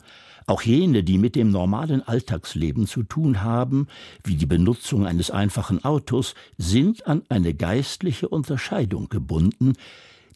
Auch 0.50 0.63
jene, 0.63 1.03
die 1.03 1.20
mit 1.20 1.36
dem 1.36 1.51
normalen 1.51 2.01
Alltagsleben 2.01 2.88
zu 2.88 3.03
tun 3.03 3.44
haben, 3.44 3.86
wie 4.24 4.36
die 4.36 4.48
Benutzung 4.48 5.06
eines 5.06 5.29
einfachen 5.29 5.86
Autos, 5.86 6.34
sind 6.58 7.06
an 7.06 7.22
eine 7.29 7.53
geistliche 7.53 8.27
Unterscheidung 8.27 9.10
gebunden, 9.10 9.74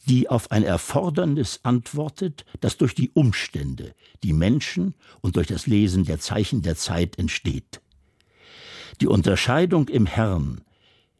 die 0.07 0.29
auf 0.29 0.51
ein 0.51 0.63
Erfordernis 0.63 1.60
antwortet, 1.63 2.45
das 2.60 2.77
durch 2.77 2.95
die 2.95 3.12
Umstände, 3.13 3.93
die 4.24 4.33
Menschen 4.33 4.95
und 5.22 5.36
durch 5.36 5.48
das 5.48 5.67
Lesen 5.67 6.05
der 6.05 6.19
Zeichen 6.19 6.62
der 6.62 6.75
Zeit 6.75 7.17
entsteht. 7.17 7.81
Die 9.01 9.07
Unterscheidung 9.07 9.88
im 9.88 10.05
Herrn 10.05 10.62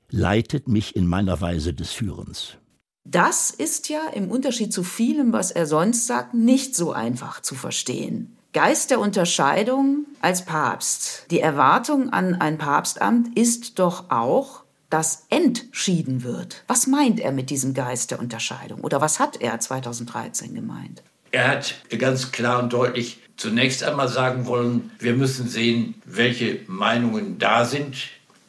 leitet 0.10 0.68
mich 0.68 0.96
in 0.96 1.08
meiner 1.08 1.42
Weise 1.42 1.74
des 1.74 1.92
Führens. 1.92 2.58
Das 3.06 3.50
ist 3.50 3.90
ja 3.90 4.02
im 4.13 4.32
Unterschied 4.32 4.72
zu 4.72 4.84
vielem, 4.84 5.34
was 5.34 5.52
er 5.52 5.66
sonst 5.66 6.08
sagt, 6.08 6.34
nicht 6.34 6.75
so 6.75 6.94
einfach 6.94 7.42
zu 7.42 7.56
verstehen. 7.56 8.38
Geist 8.54 8.92
der 8.92 9.00
Unterscheidung 9.00 10.06
als 10.22 10.46
Papst. 10.46 11.25
Die 11.32 11.40
Erwartung 11.40 12.12
an 12.12 12.36
ein 12.36 12.60
Papstamt 12.60 13.38
ist 13.38 13.80
doch 13.80 14.12
auch, 14.12 14.62
dass 14.94 15.26
entschieden 15.32 16.24
wird. 16.24 16.64
Was 16.68 16.86
meint 16.86 17.20
er 17.20 17.32
mit 17.32 17.50
diesem 17.50 17.74
Geist 17.74 18.12
der 18.12 18.20
Unterscheidung? 18.20 18.82
Oder 18.82 19.02
was 19.02 19.20
hat 19.20 19.42
er 19.42 19.60
2013 19.60 20.54
gemeint? 20.54 21.02
Er 21.32 21.48
hat 21.48 21.74
ganz 21.98 22.32
klar 22.32 22.62
und 22.62 22.72
deutlich 22.72 23.18
zunächst 23.36 23.84
einmal 23.84 24.08
sagen 24.08 24.46
wollen, 24.46 24.92
wir 25.00 25.14
müssen 25.14 25.48
sehen, 25.48 25.96
welche 26.06 26.60
Meinungen 26.68 27.40
da 27.40 27.66
sind, 27.66 27.96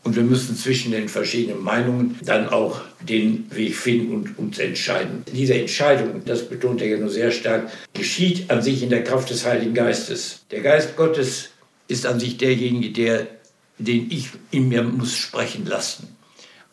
und 0.03 0.17
wir 0.17 0.23
müssen 0.23 0.55
zwischen 0.55 0.93
den 0.93 1.09
verschiedenen 1.09 1.65
Meinungen 1.65 2.19
dann 2.23 2.51
auch 2.51 2.83
den 3.01 3.47
Weg 3.57 3.75
finden 3.75 4.13
und 4.13 4.39
uns 4.39 4.59
entscheiden. 4.59 5.25
Diese 5.33 5.55
Entscheidung, 5.55 6.27
das 6.27 6.47
betont 6.47 6.83
er 6.83 6.89
ja 6.89 6.99
nur 6.99 7.09
sehr 7.09 7.31
stark, 7.31 7.71
geschieht 7.95 8.51
an 8.51 8.61
sich 8.61 8.83
in 8.83 8.91
der 8.91 9.03
Kraft 9.03 9.31
des 9.31 9.47
Heiligen 9.47 9.73
Geistes. 9.73 10.45
Der 10.51 10.61
Geist 10.61 10.95
Gottes 10.95 11.49
ist 11.89 12.05
an 12.05 12.21
sich 12.21 12.37
derjenige, 12.37 12.91
der, 12.91 13.29
den 13.79 14.11
ich 14.11 14.29
in 14.51 14.69
mir 14.69 14.83
muss 14.83 15.17
sprechen 15.17 15.65
lassen 15.65 16.14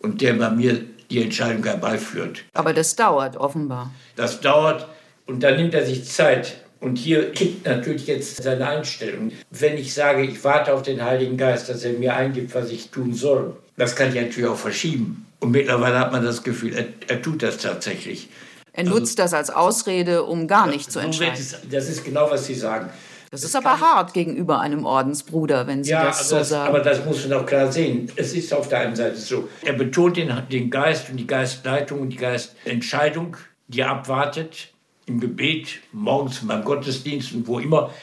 und 0.01 0.21
der 0.21 0.33
bei 0.33 0.49
mir 0.49 0.81
die 1.09 1.21
Entscheidung 1.21 1.63
herbeiführt. 1.63 2.43
Aber 2.53 2.73
das 2.73 2.95
dauert 2.95 3.37
offenbar. 3.37 3.91
Das 4.15 4.41
dauert 4.41 4.87
und 5.25 5.43
dann 5.43 5.57
nimmt 5.57 5.73
er 5.73 5.85
sich 5.85 6.05
Zeit. 6.05 6.57
Und 6.79 6.95
hier 6.95 7.31
kippt 7.31 7.67
natürlich 7.67 8.07
jetzt 8.07 8.41
seine 8.41 8.67
Einstellung. 8.67 9.31
Wenn 9.51 9.77
ich 9.77 9.93
sage, 9.93 10.23
ich 10.23 10.43
warte 10.43 10.73
auf 10.73 10.81
den 10.81 11.03
Heiligen 11.03 11.37
Geist, 11.37 11.69
dass 11.69 11.83
er 11.83 11.93
mir 11.93 12.15
eingibt, 12.15 12.55
was 12.55 12.71
ich 12.71 12.89
tun 12.89 13.13
soll, 13.13 13.55
das 13.77 13.95
kann 13.95 14.09
ich 14.09 14.15
natürlich 14.15 14.49
auch 14.49 14.57
verschieben. 14.57 15.27
Und 15.39 15.51
mittlerweile 15.51 15.99
hat 15.99 16.11
man 16.11 16.23
das 16.23 16.41
Gefühl, 16.41 16.73
er, 16.73 16.85
er 17.07 17.21
tut 17.21 17.43
das 17.43 17.59
tatsächlich. 17.59 18.29
Er 18.73 18.85
nutzt 18.85 19.19
also, 19.19 19.23
das 19.23 19.33
als 19.33 19.49
Ausrede, 19.51 20.23
um 20.23 20.47
gar 20.47 20.65
nicht 20.65 20.91
zu 20.91 20.99
entscheiden. 20.99 21.45
Das 21.69 21.87
ist 21.87 22.03
genau, 22.03 22.31
was 22.31 22.47
Sie 22.47 22.55
sagen. 22.55 22.89
Das, 23.31 23.41
das 23.41 23.51
ist 23.51 23.55
aber 23.55 23.79
hart 23.79 24.13
gegenüber 24.13 24.59
einem 24.59 24.85
Ordensbruder, 24.85 25.65
wenn 25.65 25.85
Sie 25.85 25.91
ja, 25.91 26.07
das 26.07 26.27
so 26.27 26.35
das, 26.35 26.49
sagen. 26.49 26.67
Aber 26.67 26.81
das 26.81 27.05
muss 27.05 27.25
man 27.25 27.39
auch 27.39 27.45
klar 27.45 27.71
sehen. 27.71 28.11
Es 28.17 28.33
ist 28.33 28.53
auf 28.53 28.67
der 28.67 28.81
einen 28.81 28.95
Seite 28.95 29.15
so. 29.15 29.47
Er 29.63 29.71
betont 29.71 30.17
den, 30.17 30.43
den 30.51 30.69
Geist 30.69 31.09
und 31.09 31.15
die 31.15 31.25
Geistleitung 31.25 32.01
und 32.01 32.09
die 32.09 32.17
Geistentscheidung, 32.17 33.37
die 33.69 33.79
er 33.79 33.91
abwartet 33.91 34.73
im 35.05 35.21
Gebet, 35.21 35.79
morgens 35.93 36.45
beim 36.45 36.63
Gottesdienst 36.65 37.31
und 37.31 37.47
wo 37.47 37.59
immer. 37.59 37.93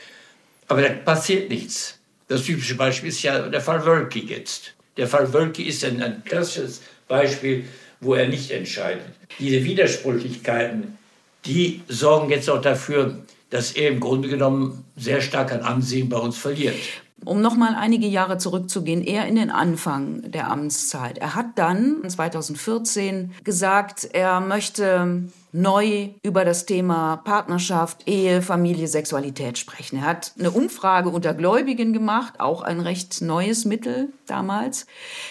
Aber 0.66 0.80
da 0.80 0.88
passiert 0.88 1.50
nichts. 1.50 1.98
Das 2.26 2.42
typische 2.42 2.76
Beispiel 2.76 3.10
ist 3.10 3.22
ja 3.22 3.50
der 3.50 3.60
Fall 3.60 3.84
Wölki 3.84 4.20
jetzt. 4.20 4.74
Der 4.96 5.08
Fall 5.08 5.30
Wölki 5.34 5.64
ist 5.64 5.84
ein, 5.84 6.02
ein 6.02 6.24
klassisches 6.24 6.80
Beispiel, 7.06 7.66
wo 8.00 8.14
er 8.14 8.28
nicht 8.28 8.50
entscheidet. 8.50 9.04
Diese 9.38 9.62
Widersprüchlichkeiten, 9.62 10.96
die 11.44 11.82
sorgen 11.88 12.30
jetzt 12.30 12.48
auch 12.48 12.62
dafür, 12.62 13.18
dass 13.50 13.72
er 13.72 13.90
im 13.90 14.00
Grunde 14.00 14.28
genommen 14.28 14.84
sehr 14.96 15.20
stark 15.20 15.52
an 15.52 15.60
Ansehen 15.60 16.08
bei 16.08 16.18
uns 16.18 16.36
verliert. 16.36 16.76
Um 17.24 17.40
noch 17.40 17.56
mal 17.56 17.74
einige 17.74 18.06
Jahre 18.06 18.38
zurückzugehen, 18.38 19.02
eher 19.02 19.26
in 19.26 19.36
den 19.36 19.50
Anfang 19.50 20.30
der 20.30 20.50
Amtszeit. 20.50 21.18
Er 21.18 21.34
hat 21.34 21.46
dann 21.56 22.08
2014 22.08 23.32
gesagt, 23.44 24.08
er 24.12 24.40
möchte 24.40 25.28
neu 25.52 26.10
über 26.22 26.44
das 26.44 26.66
Thema 26.66 27.16
Partnerschaft, 27.16 28.06
Ehe, 28.06 28.42
Familie, 28.42 28.86
Sexualität 28.86 29.58
sprechen. 29.58 29.96
Er 29.96 30.06
hat 30.06 30.32
eine 30.38 30.50
Umfrage 30.50 31.08
unter 31.08 31.34
Gläubigen 31.34 31.92
gemacht, 31.92 32.34
auch 32.38 32.62
ein 32.62 32.80
recht 32.80 33.20
neues 33.22 33.64
Mittel 33.64 34.12
damals. 34.26 34.86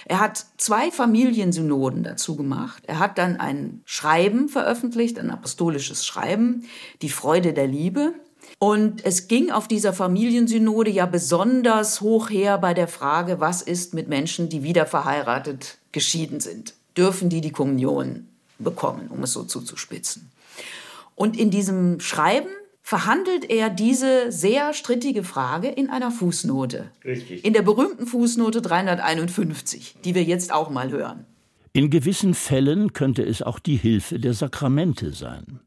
Er 0.06 0.20
hat 0.20 0.46
zwei 0.58 0.92
Familiensynoden 0.92 2.04
dazu 2.04 2.36
gemacht. 2.36 2.84
Er 2.88 3.00
hat 3.00 3.18
dann 3.18 3.38
ein 3.38 3.82
Schreiben 3.86 4.50
veröffentlicht, 4.50 5.20
ein 5.20 5.30
apostolisches 5.30 6.06
Schreiben, 6.06 6.66
Die 7.02 7.10
Freude 7.10 7.54
der 7.54 7.68
Liebe. 7.68 8.14
Und 8.60 9.06
es 9.06 9.28
ging 9.28 9.52
auf 9.52 9.68
dieser 9.68 9.94
Familiensynode 9.94 10.90
ja 10.90 11.06
besonders 11.06 12.02
hoch 12.02 12.30
her 12.30 12.58
bei 12.58 12.74
der 12.74 12.88
Frage, 12.88 13.40
was 13.40 13.62
ist 13.62 13.94
mit 13.94 14.08
Menschen, 14.08 14.50
die 14.50 14.64
wieder 14.64 14.86
verheiratet 14.86 15.78
geschieden 15.92 16.40
sind? 16.40 16.74
Dürfen 16.96 17.30
die 17.30 17.42
die 17.42 17.52
Kommunion 17.52 18.28
bekommen, 18.58 19.10
um 19.10 19.22
es 19.24 19.34
so 19.34 19.44
zuzuspitzen? 19.44 20.32
Und 21.16 21.38
in 21.38 21.52
diesem 21.52 22.00
Schreiben 22.00 22.50
verhandelt 22.82 23.50
er 23.50 23.70
diese 23.70 24.32
sehr 24.32 24.74
strittige 24.74 25.24
Frage 25.24 25.68
in 25.68 25.90
einer 25.90 26.10
Fußnote. 26.10 26.90
Richtig. 27.04 27.44
In 27.44 27.54
der 27.54 27.62
berühmten 27.62 28.08
Fußnote 28.08 28.62
351, 28.62 29.96
die 30.06 30.16
wir 30.16 30.24
jetzt 30.24 30.54
auch 30.54 30.70
mal 30.70 30.90
hören. 30.90 31.26
In 31.74 31.90
gewissen 31.90 32.34
Fällen 32.34 32.94
könnte 32.94 33.24
es 33.24 33.42
auch 33.42 33.60
die 33.60 33.76
Hilfe 33.76 34.20
der 34.20 34.34
Sakramente 34.34 35.12
sein. 35.14 35.60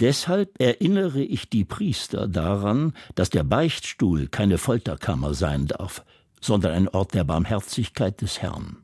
Deshalb 0.00 0.58
erinnere 0.58 1.22
ich 1.22 1.50
die 1.50 1.64
Priester 1.64 2.26
daran, 2.26 2.94
dass 3.14 3.28
der 3.28 3.44
Beichtstuhl 3.44 4.28
keine 4.28 4.56
Folterkammer 4.56 5.34
sein 5.34 5.66
darf, 5.66 6.04
sondern 6.40 6.72
ein 6.72 6.88
Ort 6.88 7.12
der 7.12 7.24
Barmherzigkeit 7.24 8.20
des 8.22 8.40
Herrn. 8.40 8.78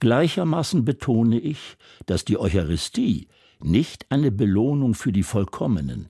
Gleichermaßen 0.00 0.84
betone 0.84 1.38
ich, 1.38 1.76
dass 2.06 2.24
die 2.24 2.36
Eucharistie 2.36 3.28
nicht 3.60 4.06
eine 4.10 4.32
Belohnung 4.32 4.94
für 4.94 5.12
die 5.12 5.22
Vollkommenen, 5.22 6.08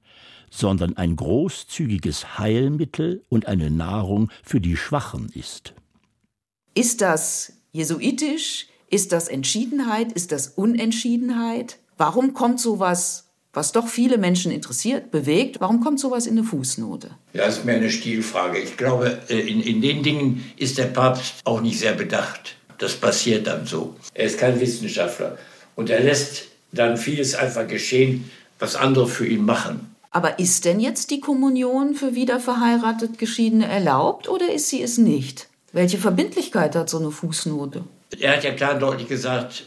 sondern 0.51 0.97
ein 0.97 1.17
großzügiges 1.17 2.39
Heilmittel 2.39 3.23
und 3.29 3.47
eine 3.47 3.71
Nahrung 3.71 4.31
für 4.43 4.63
die 4.63 4.79
Schwachen 4.79 5.29
ist. 5.35 5.75
Ist 6.75 7.03
das 7.03 7.53
jesuitisch? 7.73 8.69
Ist 8.89 9.13
das 9.13 9.29
Entschiedenheit? 9.29 10.13
Ist 10.13 10.33
das 10.33 10.49
Unentschiedenheit? 10.49 11.79
Warum 11.99 12.33
kommt 12.33 12.59
sowas 12.59 13.32
was 13.53 13.73
doch 13.73 13.87
viele 13.87 14.19
Menschen 14.19 14.51
interessiert, 14.51 15.11
bewegt. 15.11 15.61
Warum 15.61 15.81
kommt 15.81 16.01
sowas 16.01 16.27
in 16.27 16.39
eine 16.39 16.45
Fußnote? 16.45 17.11
Ja, 17.35 17.45
ist 17.45 17.65
mir 17.65 17.75
eine 17.75 17.91
Stilfrage. 17.91 18.59
Ich 18.59 18.77
glaube, 18.77 19.19
äh, 19.29 19.39
in, 19.39 19.61
in 19.61 19.81
den 19.83 20.03
Dingen 20.03 20.53
ist 20.57 20.79
der 20.79 20.87
Papst 20.87 21.35
auch 21.45 21.61
nicht 21.61 21.79
sehr 21.79 21.93
bedacht. 21.93 22.57
Das 22.79 22.95
passiert 22.95 23.47
dann 23.47 23.67
so. 23.67 23.95
Er 24.15 24.25
ist 24.27 24.39
kein 24.39 24.59
Wissenschaftler 24.59 25.39
und 25.77 25.91
er 25.91 26.01
lässt 26.01 26.45
dann 26.73 26.97
vieles 26.97 27.35
einfach 27.35 27.69
geschehen, 27.69 28.31
was 28.59 28.75
andere 28.75 29.07
für 29.07 29.27
ihn 29.27 29.45
machen. 29.45 29.95
Aber 30.11 30.39
ist 30.39 30.65
denn 30.65 30.81
jetzt 30.81 31.11
die 31.11 31.21
Kommunion 31.21 31.95
für 31.95 32.15
wiederverheiratet 32.15 33.19
Geschiedene 33.19 33.67
erlaubt 33.67 34.29
oder 34.29 34.53
ist 34.53 34.69
sie 34.69 34.83
es 34.83 34.99
nicht? 34.99 35.49
Welche 35.73 35.99
Verbindlichkeit 35.99 36.77
hat 36.77 36.91
so 36.91 36.99
eine 36.99 37.11
Fußnote? 37.11 37.85
Er 38.21 38.37
hat 38.37 38.45
ja 38.45 38.53
klar 38.53 38.75
und 38.75 38.81
deutlich 38.81 39.09
gesagt, 39.09 39.65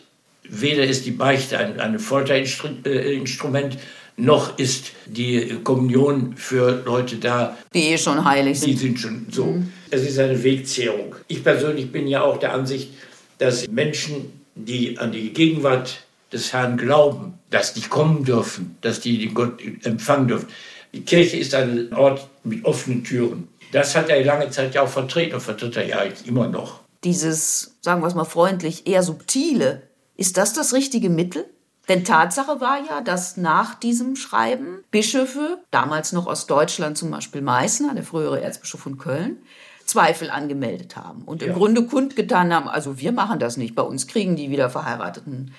weder 0.50 0.84
ist 0.86 1.06
die 1.06 1.12
Beichte 1.12 1.58
ein, 1.58 1.80
ein 1.80 2.00
Folterinstrument, 2.00 3.78
noch 4.18 4.58
ist 4.58 4.92
die 5.06 5.58
Kommunion 5.64 6.38
für 6.38 6.84
Leute 6.86 7.18
da, 7.18 7.58
die 7.74 7.90
eh 7.90 7.98
schon 7.98 8.24
heilig 8.24 8.60
sind. 8.60 8.72
Die 8.72 8.78
sind 8.78 9.00
schon 9.00 9.28
so. 9.30 9.46
Mhm. 9.46 9.72
Es 9.92 10.04
ist 10.04 10.20
eine 10.20 10.42
Wegzehrung. 10.42 11.16
Ich 11.28 11.44
persönlich 11.44 11.92
bin 11.92 12.08
ja 12.08 12.22
auch 12.22 12.38
der 12.38 12.54
Ansicht, 12.54 12.90
dass 13.38 13.68
Menschen, 13.68 14.32
die 14.56 14.98
an 14.98 15.12
die 15.12 15.34
Gegenwart 15.34 16.06
des 16.32 16.54
Herrn 16.54 16.78
glauben, 16.78 17.34
dass 17.50 17.74
die 17.74 17.82
kommen 17.82 18.24
dürfen, 18.24 18.78
dass 18.82 19.02
die 19.02 19.18
den 19.18 19.34
Gott 19.34 19.60
empfangen 19.84 20.28
dürfen. 20.28 20.48
Die 20.94 21.02
Kirche 21.02 21.38
ist 21.38 21.54
ein 21.54 21.94
Ort 21.94 22.28
mit 22.44 22.64
offenen 22.64 23.04
Türen. 23.04 23.50
Das 23.72 23.96
hat 23.96 24.10
er 24.10 24.24
lange 24.24 24.50
Zeit 24.50 24.74
ja 24.74 24.82
auch 24.82 24.90
vertreten 24.90 25.36
und 25.36 25.42
vertritt 25.42 25.76
er 25.76 25.88
ja 25.88 26.04
immer 26.26 26.48
noch. 26.48 26.80
Dieses, 27.04 27.76
sagen 27.82 28.02
wir 28.02 28.08
es 28.08 28.16
mal 28.16 28.24
freundlich, 28.24 28.88
eher 28.88 29.04
subtile 29.04 29.84
ist 30.18 30.38
das 30.38 30.54
das 30.54 30.74
richtige 30.74 31.10
Mittel? 31.10 31.46
Denn 31.88 32.04
Tatsache 32.04 32.60
war 32.62 32.84
ja, 32.88 33.02
dass 33.02 33.38
nach 33.38 33.76
diesem 33.76 34.16
Schreiben 34.16 34.84
Bischöfe, 34.90 35.60
damals 35.70 36.14
noch 36.14 36.26
aus 36.26 36.48
Deutschland 36.48 36.98
zum 36.98 37.12
Beispiel 37.12 37.42
Meißner, 37.42 37.94
der 37.94 38.04
frühere 38.04 38.42
Erzbischof 38.42 38.82
von 38.82 38.98
Köln, 38.98 39.38
Zweifel 39.86 40.32
angemeldet 40.32 40.96
haben 40.96 41.22
und 41.24 41.44
im 41.44 41.54
Grunde 41.54 41.86
kundgetan 41.86 42.52
haben, 42.52 42.68
also 42.68 43.00
wir 43.00 43.12
machen 43.12 43.38
das 43.38 43.56
nicht, 43.56 43.76
bei 43.76 43.84
uns 43.84 44.08
kriegen 44.08 44.36
die 44.36 44.50
Wiederverheirateten 44.50 45.52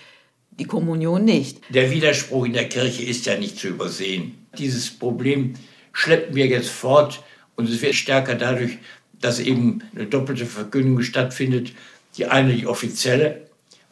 die 0.58 0.64
Kommunion 0.64 1.24
nicht. 1.24 1.60
Der 1.68 1.90
Widerspruch 1.90 2.46
in 2.46 2.54
der 2.54 2.68
Kirche 2.68 3.04
ist 3.04 3.26
ja 3.26 3.36
nicht 3.36 3.58
zu 3.58 3.68
übersehen. 3.68 4.46
Dieses 4.58 4.90
Problem 4.90 5.54
schleppen 5.92 6.34
wir 6.34 6.46
jetzt 6.46 6.70
fort 6.70 7.22
und 7.56 7.68
es 7.68 7.82
wird 7.82 7.94
stärker 7.94 8.34
dadurch, 8.34 8.78
dass 9.20 9.38
eben 9.38 9.82
eine 9.94 10.06
doppelte 10.06 10.46
Verkündigung 10.46 11.02
stattfindet. 11.02 11.72
Die 12.16 12.26
eine 12.26 12.54
die 12.54 12.66
offizielle 12.66 13.45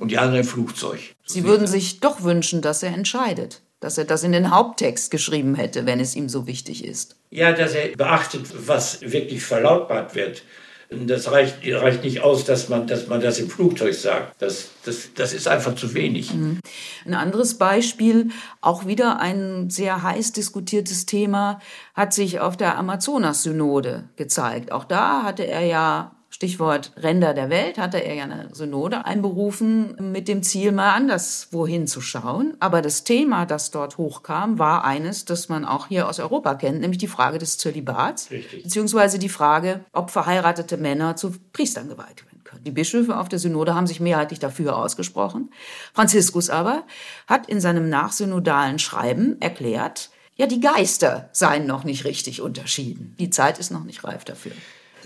und 0.04 0.10
die 0.10 0.18
andere 0.18 0.40
im 0.40 0.46
Flugzeug. 0.46 1.00
Sie 1.24 1.44
würden 1.44 1.66
sich 1.66 2.00
doch 2.00 2.22
wünschen, 2.22 2.60
dass 2.60 2.82
er 2.82 2.92
entscheidet, 2.92 3.62
dass 3.80 3.96
er 3.96 4.04
das 4.04 4.22
in 4.22 4.32
den 4.32 4.50
Haupttext 4.50 5.10
geschrieben 5.10 5.54
hätte, 5.54 5.86
wenn 5.86 5.98
es 5.98 6.14
ihm 6.14 6.28
so 6.28 6.46
wichtig 6.46 6.84
ist. 6.84 7.16
Ja, 7.30 7.52
dass 7.52 7.72
er 7.72 7.96
beachtet, 7.96 8.42
was 8.66 9.00
wirklich 9.00 9.42
verlautbart 9.42 10.14
wird. 10.14 10.42
Das 10.90 11.32
reicht, 11.32 11.56
reicht 11.66 12.04
nicht 12.04 12.20
aus, 12.20 12.44
dass 12.44 12.68
man, 12.68 12.86
dass 12.86 13.08
man 13.08 13.22
das 13.22 13.38
im 13.38 13.48
Flugzeug 13.48 13.94
sagt. 13.94 14.42
Das, 14.42 14.68
das, 14.84 15.14
das 15.14 15.32
ist 15.32 15.48
einfach 15.48 15.74
zu 15.74 15.94
wenig. 15.94 16.34
Mhm. 16.34 16.60
Ein 17.06 17.14
anderes 17.14 17.56
Beispiel, 17.56 18.28
auch 18.60 18.84
wieder 18.84 19.18
ein 19.18 19.70
sehr 19.70 20.02
heiß 20.02 20.32
diskutiertes 20.32 21.06
Thema, 21.06 21.60
hat 21.94 22.12
sich 22.12 22.40
auf 22.40 22.58
der 22.58 22.76
Amazonas-Synode 22.76 24.10
gezeigt. 24.16 24.70
Auch 24.70 24.84
da 24.84 25.22
hatte 25.22 25.46
er 25.46 25.64
ja 25.64 26.14
Stichwort 26.34 26.90
Ränder 26.96 27.32
der 27.32 27.48
Welt, 27.48 27.78
hatte 27.78 27.98
er 27.98 28.14
ja 28.14 28.24
eine 28.24 28.48
Synode 28.52 29.04
einberufen 29.04 30.10
mit 30.10 30.26
dem 30.26 30.42
Ziel, 30.42 30.72
mal 30.72 30.90
anders 30.90 31.46
wohin 31.52 31.86
zu 31.86 32.00
schauen. 32.00 32.56
Aber 32.58 32.82
das 32.82 33.04
Thema, 33.04 33.46
das 33.46 33.70
dort 33.70 33.98
hochkam, 33.98 34.58
war 34.58 34.82
eines, 34.82 35.26
das 35.26 35.48
man 35.48 35.64
auch 35.64 35.86
hier 35.86 36.08
aus 36.08 36.18
Europa 36.18 36.56
kennt, 36.56 36.80
nämlich 36.80 36.98
die 36.98 37.06
Frage 37.06 37.38
des 37.38 37.56
Zölibats, 37.58 38.32
Richtig. 38.32 38.64
beziehungsweise 38.64 39.20
die 39.20 39.28
Frage, 39.28 39.84
ob 39.92 40.10
verheiratete 40.10 40.76
Männer 40.76 41.14
zu 41.14 41.36
Priestern 41.52 41.88
geweiht 41.88 42.26
werden 42.26 42.42
können. 42.42 42.64
Die 42.64 42.72
Bischöfe 42.72 43.16
auf 43.16 43.28
der 43.28 43.38
Synode 43.38 43.76
haben 43.76 43.86
sich 43.86 44.00
mehrheitlich 44.00 44.40
dafür 44.40 44.76
ausgesprochen. 44.76 45.52
Franziskus 45.92 46.50
aber 46.50 46.82
hat 47.28 47.48
in 47.48 47.60
seinem 47.60 47.88
nachsynodalen 47.88 48.80
Schreiben 48.80 49.40
erklärt, 49.40 50.10
ja, 50.34 50.48
die 50.48 50.60
Geister 50.60 51.28
seien 51.30 51.68
noch 51.68 51.84
nicht 51.84 52.04
richtig 52.04 52.40
unterschieden. 52.40 53.14
Die 53.20 53.30
Zeit 53.30 53.60
ist 53.60 53.70
noch 53.70 53.84
nicht 53.84 54.02
reif 54.02 54.24
dafür. 54.24 54.50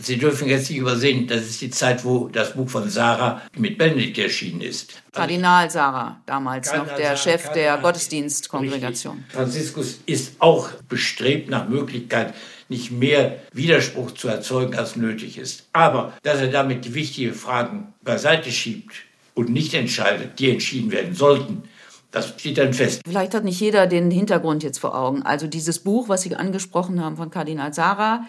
Sie 0.00 0.16
dürfen 0.16 0.48
jetzt 0.48 0.70
nicht 0.70 0.78
übersehen, 0.78 1.26
das 1.26 1.42
ist 1.42 1.60
die 1.60 1.70
Zeit, 1.70 2.04
wo 2.04 2.28
das 2.28 2.54
Buch 2.54 2.68
von 2.68 2.88
Sarah 2.88 3.42
mit 3.56 3.78
Benedikt 3.78 4.18
erschienen 4.18 4.60
ist. 4.60 4.94
Kardinal 5.12 5.70
Sarah, 5.70 6.20
damals 6.24 6.68
Kardinal 6.68 6.86
noch 6.86 6.96
der 6.96 7.16
Sarah, 7.16 7.16
Chef 7.16 7.44
Kardinal 7.44 7.74
der 7.74 7.82
Gottesdienstkongregation. 7.82 9.24
Franziskus 9.28 9.98
ist 10.06 10.34
auch 10.38 10.70
bestrebt 10.88 11.50
nach 11.50 11.68
Möglichkeit, 11.68 12.34
nicht 12.68 12.92
mehr 12.92 13.38
Widerspruch 13.52 14.12
zu 14.12 14.28
erzeugen, 14.28 14.76
als 14.76 14.94
nötig 14.94 15.38
ist. 15.38 15.66
Aber 15.72 16.12
dass 16.22 16.40
er 16.40 16.48
damit 16.48 16.94
wichtige 16.94 17.32
Fragen 17.32 17.92
beiseite 18.02 18.52
schiebt 18.52 18.92
und 19.34 19.48
nicht 19.50 19.74
entscheidet, 19.74 20.38
die 20.38 20.50
entschieden 20.50 20.92
werden 20.92 21.14
sollten, 21.14 21.64
das 22.10 22.28
steht 22.28 22.58
dann 22.58 22.72
fest. 22.72 23.02
Vielleicht 23.06 23.34
hat 23.34 23.44
nicht 23.44 23.60
jeder 23.60 23.86
den 23.86 24.10
Hintergrund 24.10 24.62
jetzt 24.62 24.78
vor 24.78 24.96
Augen. 24.96 25.22
Also 25.22 25.46
dieses 25.46 25.78
Buch, 25.80 26.08
was 26.08 26.22
Sie 26.22 26.34
angesprochen 26.34 27.02
haben 27.02 27.16
von 27.16 27.30
Kardinal 27.30 27.74
Sarah, 27.74 28.24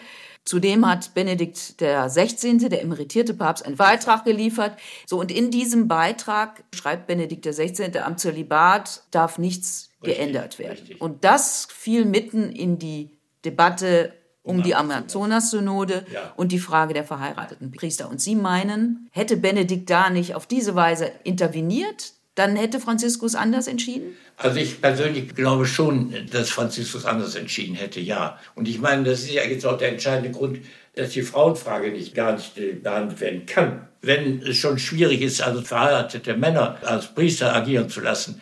Zudem 0.49 0.87
hat 0.87 1.13
Benedikt 1.13 1.79
der 1.79 2.09
16., 2.09 2.57
der 2.69 2.81
emeritierte 2.81 3.35
Papst, 3.35 3.63
einen 3.63 3.75
Beitrag 3.75 4.25
geliefert. 4.25 4.79
So, 5.05 5.19
und 5.19 5.29
in 5.29 5.51
diesem 5.51 5.87
Beitrag 5.87 6.63
schreibt 6.73 7.05
Benedikt 7.05 7.45
der 7.45 7.53
16., 7.53 7.95
am 7.97 8.17
Zölibat 8.17 9.03
darf 9.11 9.37
nichts 9.37 9.91
richtig, 10.01 10.17
geändert 10.17 10.57
werden. 10.57 10.71
Richtig. 10.71 11.01
Und 11.01 11.23
das 11.23 11.67
fiel 11.71 12.03
mitten 12.03 12.51
in 12.51 12.79
die 12.79 13.11
Debatte 13.45 14.11
um 14.41 14.63
die 14.63 14.73
Amazonas-Synode 14.73 16.07
ja. 16.11 16.33
und 16.35 16.51
die 16.51 16.57
Frage 16.57 16.95
der 16.95 17.03
verheirateten 17.03 17.69
Priester. 17.69 18.09
Und 18.09 18.19
Sie 18.19 18.33
meinen, 18.33 19.07
hätte 19.11 19.37
Benedikt 19.37 19.91
da 19.91 20.09
nicht 20.09 20.33
auf 20.33 20.47
diese 20.47 20.73
Weise 20.73 21.11
interveniert, 21.23 22.13
dann 22.35 22.55
hätte 22.55 22.79
Franziskus 22.79 23.35
anders 23.35 23.67
entschieden? 23.67 24.15
Also 24.37 24.59
ich 24.59 24.81
persönlich 24.81 25.35
glaube 25.35 25.65
schon, 25.65 26.13
dass 26.31 26.49
Franziskus 26.49 27.05
anders 27.05 27.35
entschieden 27.35 27.75
hätte, 27.75 27.99
ja. 27.99 28.39
Und 28.55 28.67
ich 28.67 28.79
meine, 28.79 29.03
das 29.03 29.21
ist 29.21 29.33
ja 29.33 29.43
jetzt 29.43 29.65
auch 29.65 29.77
der 29.77 29.89
entscheidende 29.89 30.31
Grund, 30.31 30.59
dass 30.95 31.11
die 31.11 31.21
Frauenfrage 31.21 31.91
nicht 31.91 32.15
gar 32.15 32.33
nicht 32.33 32.57
äh, 32.57 32.73
behandelt 32.73 33.19
werden 33.19 33.45
kann. 33.45 33.87
Wenn 34.01 34.41
es 34.41 34.57
schon 34.57 34.79
schwierig 34.79 35.21
ist, 35.21 35.41
also 35.41 35.61
verheiratete 35.61 36.37
Männer 36.37 36.77
als 36.83 37.13
Priester 37.13 37.53
agieren 37.53 37.89
zu 37.89 38.01
lassen, 38.01 38.41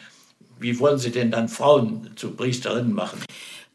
wie 0.60 0.80
wollen 0.80 0.98
Sie 0.98 1.12
denn 1.12 1.32
dann 1.32 1.50
Frauen 1.50 2.12
zu 2.16 2.32
Priesterinnen 2.32 2.94
machen? 2.94 3.20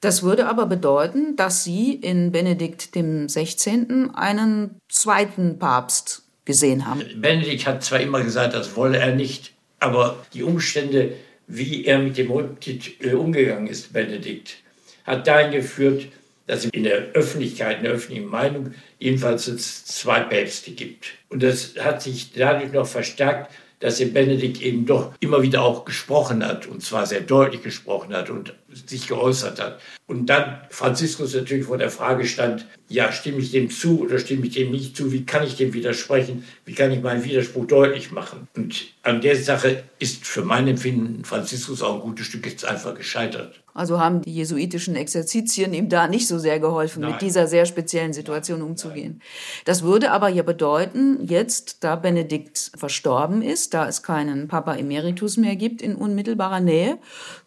Das 0.01 0.25
würde 0.25 0.49
aber 0.49 0.67
bedeuten, 0.67 1.37
dass 1.37 1.63
Sie 1.63 1.95
in 1.95 2.33
Benedikt 2.33 2.97
dem 2.97 3.29
16. 3.29 4.15
einen 4.15 4.81
zweiten 4.89 5.61
Papst 5.61 6.25
gesehen 6.45 6.87
haben. 6.87 7.03
Benedikt 7.21 7.67
hat 7.67 7.85
zwar 7.85 8.01
immer 8.01 8.23
gesagt, 8.23 8.55
das 8.55 8.75
wolle 8.75 8.99
er 8.99 9.15
nicht, 9.15 9.55
aber 9.83 10.25
die 10.33 10.45
Umstände, 10.45 11.17
wie 11.49 11.85
er 11.85 11.99
mit 11.99 12.17
dem 12.17 12.31
Rücktritt 12.31 13.05
äh, 13.05 13.15
umgegangen 13.15 13.67
ist, 13.67 13.93
Benedikt, 13.93 14.59
hat 15.05 15.27
dahin 15.27 15.51
geführt, 15.51 16.07
dass 16.47 16.65
es 16.65 16.71
in 16.73 16.85
der 16.85 17.13
Öffentlichkeit, 17.15 17.79
in 17.79 17.85
der 17.85 17.93
öffentlichen 17.93 18.29
Meinung 18.29 18.75
jedenfalls 18.99 19.85
zwei 19.85 20.21
Päpste 20.21 20.71
gibt. 20.71 21.13
Und 21.29 21.43
das 21.43 21.75
hat 21.81 22.03
sich 22.03 22.33
dadurch 22.33 22.73
noch 22.73 22.87
verstärkt, 22.87 23.51
dass 23.83 23.99
der 23.99 24.07
Benedikt 24.07 24.63
eben 24.63 24.87
doch 24.87 25.13
immer 25.19 25.43
wieder 25.43 25.63
auch 25.63 25.85
gesprochen 25.85 26.47
hat 26.47 26.67
und 26.67 26.83
zwar 26.83 27.05
sehr 27.05 27.21
deutlich 27.21 27.63
gesprochen 27.63 28.15
hat 28.15 28.31
und 28.31 28.55
sich 28.73 29.09
geäußert 29.09 29.61
hat. 29.61 29.81
Und 30.07 30.27
dann 30.27 30.61
Franziskus 30.71 31.35
natürlich 31.35 31.67
vor 31.67 31.79
der 31.79 31.91
Frage 31.91 32.25
stand, 32.25 32.67
ja, 32.89 33.11
stimme 33.11 33.39
ich 33.39 33.51
dem 33.51 33.71
zu 33.71 34.01
oder 34.01 34.19
stimme 34.19 34.47
ich 34.47 34.55
dem 34.55 34.71
nicht 34.71 34.97
zu? 34.97 35.11
Wie 35.11 35.27
kann 35.27 35.45
ich 35.45 35.57
dem 35.57 35.73
widersprechen? 35.75 36.45
Wie 36.65 36.75
kann 36.75 36.93
ich 36.93 37.03
meinen 37.03 37.25
Widerspruch 37.25 37.67
deutlich 37.67 38.13
machen? 38.13 38.47
Und 38.55 38.85
an 39.03 39.21
der 39.21 39.37
Sache 39.37 39.83
ist 39.99 40.27
für 40.27 40.43
mein 40.43 40.69
Empfinden 40.69 41.25
Franziskus 41.25 41.83
auch 41.83 41.97
ein 41.97 42.01
gutes 42.03 42.27
Stück 42.27 42.47
jetzt 42.47 42.65
einfach 42.65 42.95
gescheitert. 42.95 43.62
Also 43.75 43.99
haben 43.99 44.21
die 44.21 44.35
jesuitischen 44.35 44.97
Exerzitien 44.97 45.73
ihm 45.73 45.89
da 45.89 46.07
nicht 46.07 46.29
so 46.29 46.39
sehr 46.39 46.61
geholfen, 46.61 47.01
Nein. 47.01 47.13
mit 47.13 47.23
dieser 47.23 47.47
sehr 47.47 47.65
speziellen 47.65 48.13
Situation 48.13 48.61
umzugehen. 48.61 49.15
Nein. 49.19 49.63
Das 49.65 49.83
würde 49.83 50.11
aber 50.11 50.29
ja 50.29 50.43
bedeuten, 50.43 51.27
jetzt, 51.27 51.83
da 51.83 51.97
Benedikt 51.97 52.73
verstorben 52.77 53.41
ist, 53.41 53.73
da 53.73 53.89
es 53.89 54.03
keinen 54.03 54.49
Papa 54.49 54.75
Emeritus 54.75 55.39
mehr 55.39 55.57
gibt 55.57 55.81
in 55.81 55.95
unmittelbarer 55.95 56.61
Nähe, 56.61 56.99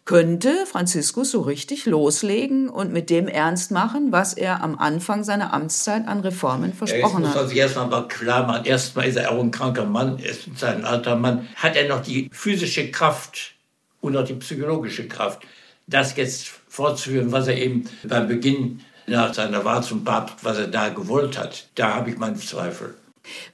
könnte 0.04 0.66
Franziskus 0.66 1.30
so 1.30 1.42
richtig 1.42 1.86
loslegen 1.86 2.68
und 2.68 2.92
mit 2.92 3.08
dem 3.08 3.28
ernst 3.28 3.70
machen, 3.70 4.10
was 4.10 4.34
er 4.34 4.62
am 4.62 4.78
Anfang 4.78 5.22
seiner 5.22 5.52
Amtszeit 5.54 6.08
an 6.08 6.20
Reformen 6.20 6.72
versprochen 6.72 7.22
ja, 7.22 7.28
jetzt 7.28 7.34
muss 7.34 7.34
man 7.34 7.48
sich 7.48 7.58
erstmal 7.58 7.86
mal 7.86 8.08
klar 8.08 8.46
machen. 8.46 8.64
Erstmal 8.64 9.06
ist 9.06 9.16
er 9.16 9.30
auch 9.30 9.40
ein 9.40 9.50
kranker 9.50 9.84
Mann, 9.84 10.18
er 10.18 10.30
ist 10.30 10.64
ein 10.64 10.84
alter 10.84 11.16
Mann. 11.16 11.48
Hat 11.56 11.76
er 11.76 11.88
noch 11.88 12.02
die 12.02 12.28
physische 12.32 12.90
Kraft 12.90 13.54
und 14.00 14.16
auch 14.16 14.24
die 14.24 14.34
psychologische 14.34 15.06
Kraft? 15.06 15.42
Das 15.86 16.16
jetzt 16.16 16.48
fortzuführen, 16.68 17.32
was 17.32 17.48
er 17.48 17.56
eben 17.56 17.88
beim 18.04 18.28
Beginn 18.28 18.80
nach 19.06 19.32
seiner 19.32 19.64
Wahl 19.64 19.82
zum 19.82 20.04
Papst, 20.04 20.44
was 20.44 20.58
er 20.58 20.66
da 20.66 20.88
gewollt 20.88 21.38
hat, 21.38 21.68
da 21.74 21.94
habe 21.94 22.10
ich 22.10 22.18
meine 22.18 22.36
Zweifel. 22.36 22.94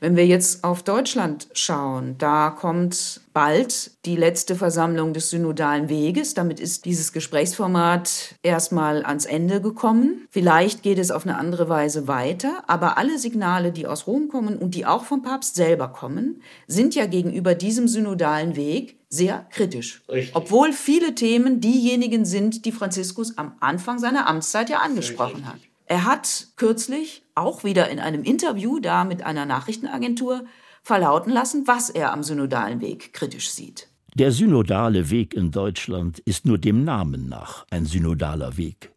Wenn 0.01 0.17
wir 0.17 0.27
jetzt 0.27 0.65
auf 0.65 0.83
Deutschland 0.83 1.49
schauen, 1.53 2.17
da 2.19 2.51
kommt 2.51 3.21
bald 3.33 3.93
die 4.05 4.17
letzte 4.17 4.57
Versammlung 4.57 5.13
des 5.13 5.31
synodalen 5.31 5.89
Weges. 5.89 6.35
Damit 6.35 6.61
ist 6.61 6.85
dieses 6.85 7.13
Gesprächsformat 7.13 8.37
erstmal 8.43 9.05
ans 9.05 9.25
Ende 9.25 9.61
gekommen. 9.61 10.27
Vielleicht 10.31 10.83
geht 10.83 10.99
es 10.99 11.11
auf 11.11 11.25
eine 11.25 11.39
andere 11.39 11.69
Weise 11.69 12.09
weiter, 12.09 12.63
aber 12.67 12.99
alle 12.99 13.19
Signale, 13.19 13.73
die 13.73 13.87
aus 13.87 14.07
Rom 14.07 14.29
kommen 14.29 14.59
und 14.59 14.75
die 14.75 14.87
auch 14.87 15.05
vom 15.05 15.23
Papst 15.23 15.55
selber 15.55 15.89
kommen, 15.89 16.43
sind 16.67 16.95
ja 16.95 17.07
gegenüber 17.07 17.55
diesem 17.55 17.89
synodalen 17.89 18.57
Weg 18.57 18.99
sehr 19.09 19.47
kritisch. 19.51 20.03
Richtig. 20.09 20.35
Obwohl 20.35 20.73
viele 20.73 21.15
Themen 21.15 21.61
diejenigen 21.61 22.25
sind, 22.25 22.65
die 22.65 22.73
Franziskus 22.73 23.37
am 23.37 23.55
Anfang 23.61 23.99
seiner 23.99 24.27
Amtszeit 24.27 24.71
ja 24.71 24.79
angesprochen 24.79 25.47
hat. 25.47 25.59
Er 25.87 26.07
hat 26.07 26.47
kürzlich 26.57 27.22
auch 27.35 27.65
wieder 27.65 27.89
in 27.91 27.99
einem 27.99 28.23
Interview 28.23 28.79
da 28.81 29.05
mit 29.05 29.23
einer 29.23 29.47
Nachrichtenagentur 29.47 30.45
verlauten 30.83 31.33
lassen, 31.33 31.67
was 31.67 31.91
er 31.91 32.13
am 32.13 32.23
synodalen 32.23 32.81
Weg 32.81 33.13
kritisch 33.13 33.51
sieht. 33.51 33.89
Der 34.15 34.33
synodale 34.33 35.11
Weg 35.11 35.33
in 35.33 35.51
Deutschland 35.51 36.19
ist 36.21 36.45
nur 36.45 36.59
dem 36.59 36.85
Namen 36.85 37.29
nach 37.29 37.65
ein 37.71 37.87
synodaler 37.87 38.57
Weg. 38.57 38.93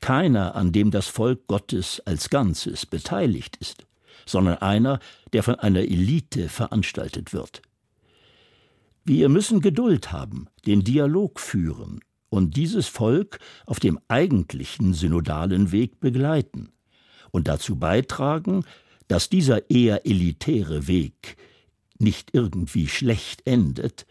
Keiner, 0.00 0.54
an 0.54 0.70
dem 0.70 0.90
das 0.90 1.08
Volk 1.08 1.46
Gottes 1.48 2.00
als 2.04 2.30
Ganzes 2.30 2.86
beteiligt 2.86 3.56
ist, 3.56 3.84
sondern 4.26 4.58
einer, 4.58 5.00
der 5.32 5.42
von 5.42 5.56
einer 5.56 5.80
Elite 5.80 6.48
veranstaltet 6.48 7.32
wird. 7.32 7.62
Wir 9.04 9.28
müssen 9.28 9.60
Geduld 9.60 10.12
haben, 10.12 10.46
den 10.66 10.84
Dialog 10.84 11.40
führen 11.40 12.00
und 12.28 12.56
dieses 12.56 12.86
Volk 12.86 13.38
auf 13.66 13.80
dem 13.80 13.98
eigentlichen 14.08 14.94
synodalen 14.94 15.72
Weg 15.72 16.00
begleiten 16.00 16.74
und 17.34 17.48
dazu 17.48 17.74
beitragen, 17.74 18.64
dass 19.08 19.28
dieser 19.28 19.68
eher 19.68 20.06
elitäre 20.06 20.86
Weg 20.86 21.36
nicht 21.98 22.30
irgendwie 22.32 22.86
schlecht 22.86 23.42
endet, 23.44 24.06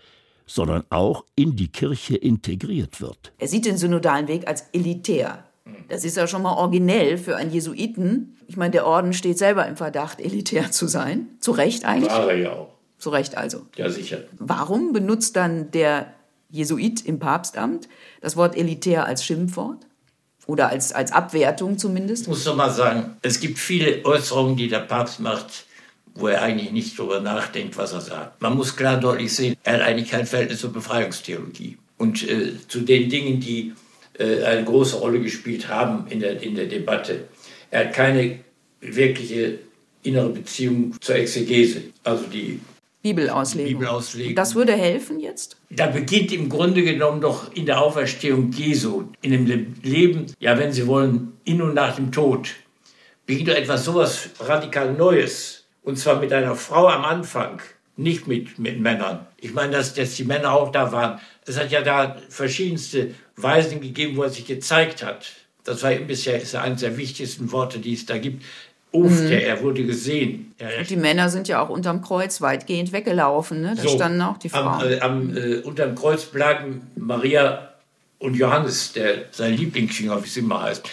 sondern 0.46 0.84
auch 0.90 1.24
in 1.36 1.56
die 1.56 1.70
Kirche 1.70 2.18
integriert 2.18 3.00
wird. 3.00 3.32
Er 3.40 3.48
sieht 3.48 3.66
den 3.66 3.78
synodalen 3.78 4.28
Weg 4.28 4.46
als 4.46 4.66
elitär. 4.74 5.46
Das 5.88 6.04
ist 6.04 6.18
ja 6.18 6.28
schon 6.28 6.42
mal 6.42 6.56
originell 6.56 7.18
für 7.18 7.38
einen 7.38 7.50
Jesuiten. 7.50 8.38
Ich 8.48 8.58
meine, 8.58 8.72
der 8.72 8.86
Orden 8.86 9.14
steht 9.14 9.38
selber 9.38 9.66
im 9.68 9.78
Verdacht, 9.78 10.20
elitär 10.20 10.72
zu 10.72 10.88
sein. 10.88 11.28
Zu 11.40 11.52
Recht 11.52 11.86
eigentlich. 11.86 12.12
War 12.12 12.30
er 12.30 12.38
ja 12.38 12.52
auch. 12.52 12.74
Zu 12.98 13.10
Recht 13.10 13.38
also. 13.38 13.62
Ja, 13.78 13.90
sicher. 13.90 14.20
Warum 14.38 14.92
benutzt 14.92 15.38
dann 15.38 15.72
der 15.72 16.14
Jesuit 16.50 17.06
im 17.06 17.20
Papstamt 17.20 17.88
das 18.20 18.36
Wort 18.36 18.58
elitär 18.58 19.06
als 19.06 19.24
Schimpfwort? 19.24 19.88
Oder 20.46 20.70
als, 20.70 20.92
als 20.92 21.12
Abwertung 21.12 21.78
zumindest? 21.78 22.24
Ich 22.24 22.28
muss 22.28 22.44
doch 22.44 22.56
mal 22.56 22.70
sagen, 22.70 23.18
es 23.22 23.40
gibt 23.40 23.60
viele 23.60 24.04
Äußerungen, 24.04 24.58
die 24.58 24.68
der 24.68 24.80
Papst 24.80 25.20
macht, 25.20 25.66
wo 26.16 26.28
er 26.28 26.42
eigentlich 26.42 26.72
nicht 26.72 27.00
darüber 27.00 27.22
nachdenkt, 27.22 27.78
was 27.78 27.94
er 27.94 28.02
sagt. 28.02 28.42
Man 28.42 28.56
muss 28.56 28.76
klar 28.76 29.00
deutlich 29.00 29.34
sehen, 29.34 29.56
er 29.64 29.76
hat 29.76 29.82
eigentlich 29.82 30.12
kein 30.12 30.26
Verhältnis 30.26 30.60
zur 30.60 30.74
Befreiungstheologie. 30.74 31.78
und 31.98 32.28
äh, 32.30 32.54
zu 32.68 32.82
den 32.82 33.10
Dingen, 33.10 33.40
die 33.40 33.74
äh, 34.20 34.44
eine 34.44 34.64
große 34.66 34.98
Rolle 34.98 35.22
gespielt 35.22 35.70
haben 35.70 36.06
in 36.10 36.20
der, 36.20 36.42
in 36.42 36.56
der 36.56 36.66
Debatte. 36.66 37.26
Er 37.72 37.86
hat 37.86 37.94
keine 37.94 38.40
wirkliche 38.82 39.60
innere 40.04 40.30
Beziehung 40.30 40.96
zur 41.00 41.16
Exegese, 41.16 41.82
also 42.04 42.26
die 42.26 42.60
Bibelauslegung. 43.04 43.80
Bibelauslegung. 43.80 44.36
Das 44.36 44.56
würde 44.56 44.72
helfen 44.74 45.20
jetzt? 45.20 45.58
Da 45.70 45.88
beginnt 45.88 46.32
im 46.32 46.48
Grunde 46.48 46.84
genommen 46.84 47.20
doch 47.20 47.54
in 47.54 47.66
der 47.66 47.82
Auferstehung 47.82 48.50
Jesu, 48.54 49.10
in 49.22 49.32
dem 49.32 49.76
Leben, 49.84 50.28
ja, 50.40 50.58
wenn 50.58 50.72
Sie 50.72 50.88
wollen, 50.88 51.34
in 51.44 51.62
und 51.62 51.74
nach 51.74 51.98
dem 51.98 52.14
Tod, 52.14 52.52
beginnt 53.26 53.50
doch 53.50 53.56
etwas 53.56 53.84
sowas 53.84 54.30
radikal 54.40 54.94
Neues. 54.94 55.66
Und 55.84 56.00
zwar 56.00 56.22
mit 56.22 56.32
einer 56.32 56.56
Frau 56.56 56.88
am 56.88 57.04
Anfang, 57.04 57.62
nicht 57.98 58.26
mit, 58.28 58.58
mit 58.58 58.80
Männern. 58.80 59.28
Ich 59.36 59.54
meine, 59.54 59.74
dass, 59.74 59.94
dass 59.94 60.16
die 60.16 60.24
Männer 60.24 60.54
auch 60.54 60.72
da 60.72 60.94
waren. 60.94 61.20
Es 61.46 61.60
hat 61.60 61.72
ja 61.72 61.82
da 61.82 62.16
verschiedenste 62.30 63.14
Weisen 63.36 63.82
gegeben, 63.82 64.16
wo 64.16 64.24
er 64.24 64.30
sich 64.30 64.46
gezeigt 64.46 65.04
hat. 65.04 65.30
Das 65.66 65.84
war 65.84 65.92
bisher 65.96 66.42
ist 66.42 66.56
eines 66.56 66.80
der 66.80 66.98
wichtigsten 66.98 67.52
Worte, 67.52 67.80
die 67.80 67.94
es 67.94 68.06
da 68.06 68.18
gibt. 68.18 68.44
Ufte, 68.94 69.24
mhm. 69.24 69.32
er 69.32 69.62
wurde 69.62 69.84
gesehen. 69.86 70.54
Und 70.80 70.90
die 70.90 70.96
Männer 70.96 71.30
sind 71.30 71.48
ja 71.48 71.62
auch 71.62 71.70
unterm 71.70 72.02
Kreuz 72.02 72.42
weitgehend 72.42 72.92
weggelaufen. 72.92 73.62
Ne? 73.62 73.74
Da 73.76 73.82
so, 73.82 73.90
standen 73.90 74.22
auch 74.22 74.38
die 74.38 74.50
Frauen. 74.50 74.82
Am, 74.82 74.92
äh, 74.92 75.00
am 75.00 75.38
äh, 75.38 75.56
unterm 75.58 75.96
Kreuz 75.96 76.26
bleiben 76.26 76.84
Maria 76.96 77.74
und 78.20 78.36
Johannes, 78.36 78.94
der 78.94 79.26
sein 79.32 79.56
Lieblingsjünger, 79.58 80.24
wie 80.24 80.28
es 80.28 80.38
immer 80.38 80.62
heißt. 80.62 80.88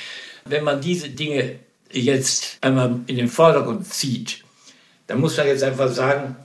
Wenn 0.47 0.65
man 0.65 0.81
diese 0.81 1.11
Dinge 1.11 1.57
jetzt 1.91 2.59
einmal 2.63 3.01
in 3.07 3.17
den 3.17 3.29
Vordergrund 3.29 3.87
zieht, 3.87 4.45
dann 5.07 5.21
muss 5.21 5.37
man 5.37 5.47
jetzt 5.47 5.63
einfach 5.63 5.89
sagen, 5.89 6.37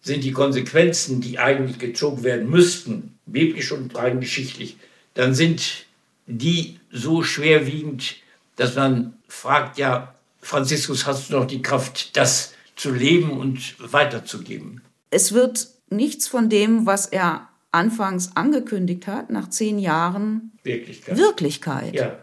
sind 0.00 0.24
die 0.24 0.32
Konsequenzen, 0.32 1.20
die 1.20 1.38
eigentlich 1.38 1.78
gezogen 1.78 2.24
werden 2.24 2.48
müssten, 2.48 3.18
biblisch 3.26 3.72
und 3.72 3.94
rein 3.94 4.20
geschichtlich, 4.20 4.76
dann 5.14 5.34
sind 5.34 5.86
die 6.26 6.78
so 6.90 7.22
schwerwiegend, 7.22 8.16
dass 8.56 8.74
man 8.74 9.14
fragt, 9.28 9.78
ja, 9.78 10.13
Franziskus, 10.44 11.06
hast 11.06 11.30
du 11.30 11.38
noch 11.38 11.46
die 11.46 11.62
Kraft, 11.62 12.16
das 12.16 12.52
zu 12.76 12.92
leben 12.92 13.30
und 13.30 13.74
weiterzugeben? 13.78 14.82
Es 15.10 15.32
wird 15.32 15.68
nichts 15.90 16.28
von 16.28 16.48
dem, 16.48 16.86
was 16.86 17.06
er 17.06 17.48
anfangs 17.72 18.36
angekündigt 18.36 19.06
hat, 19.06 19.30
nach 19.30 19.48
zehn 19.48 19.78
Jahren 19.78 20.52
Wirklichkeit. 20.62 21.16
Wirklichkeit. 21.16 21.94
Ja. 21.94 22.18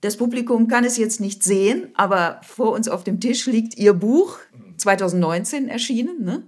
Das 0.00 0.16
Publikum 0.16 0.68
kann 0.68 0.84
es 0.84 0.96
jetzt 0.96 1.20
nicht 1.20 1.42
sehen, 1.42 1.88
aber 1.94 2.40
vor 2.46 2.72
uns 2.72 2.88
auf 2.88 3.02
dem 3.02 3.18
Tisch 3.18 3.46
liegt 3.46 3.76
Ihr 3.76 3.92
Buch, 3.92 4.38
2019 4.76 5.68
erschienen. 5.68 6.24
Ne? 6.24 6.44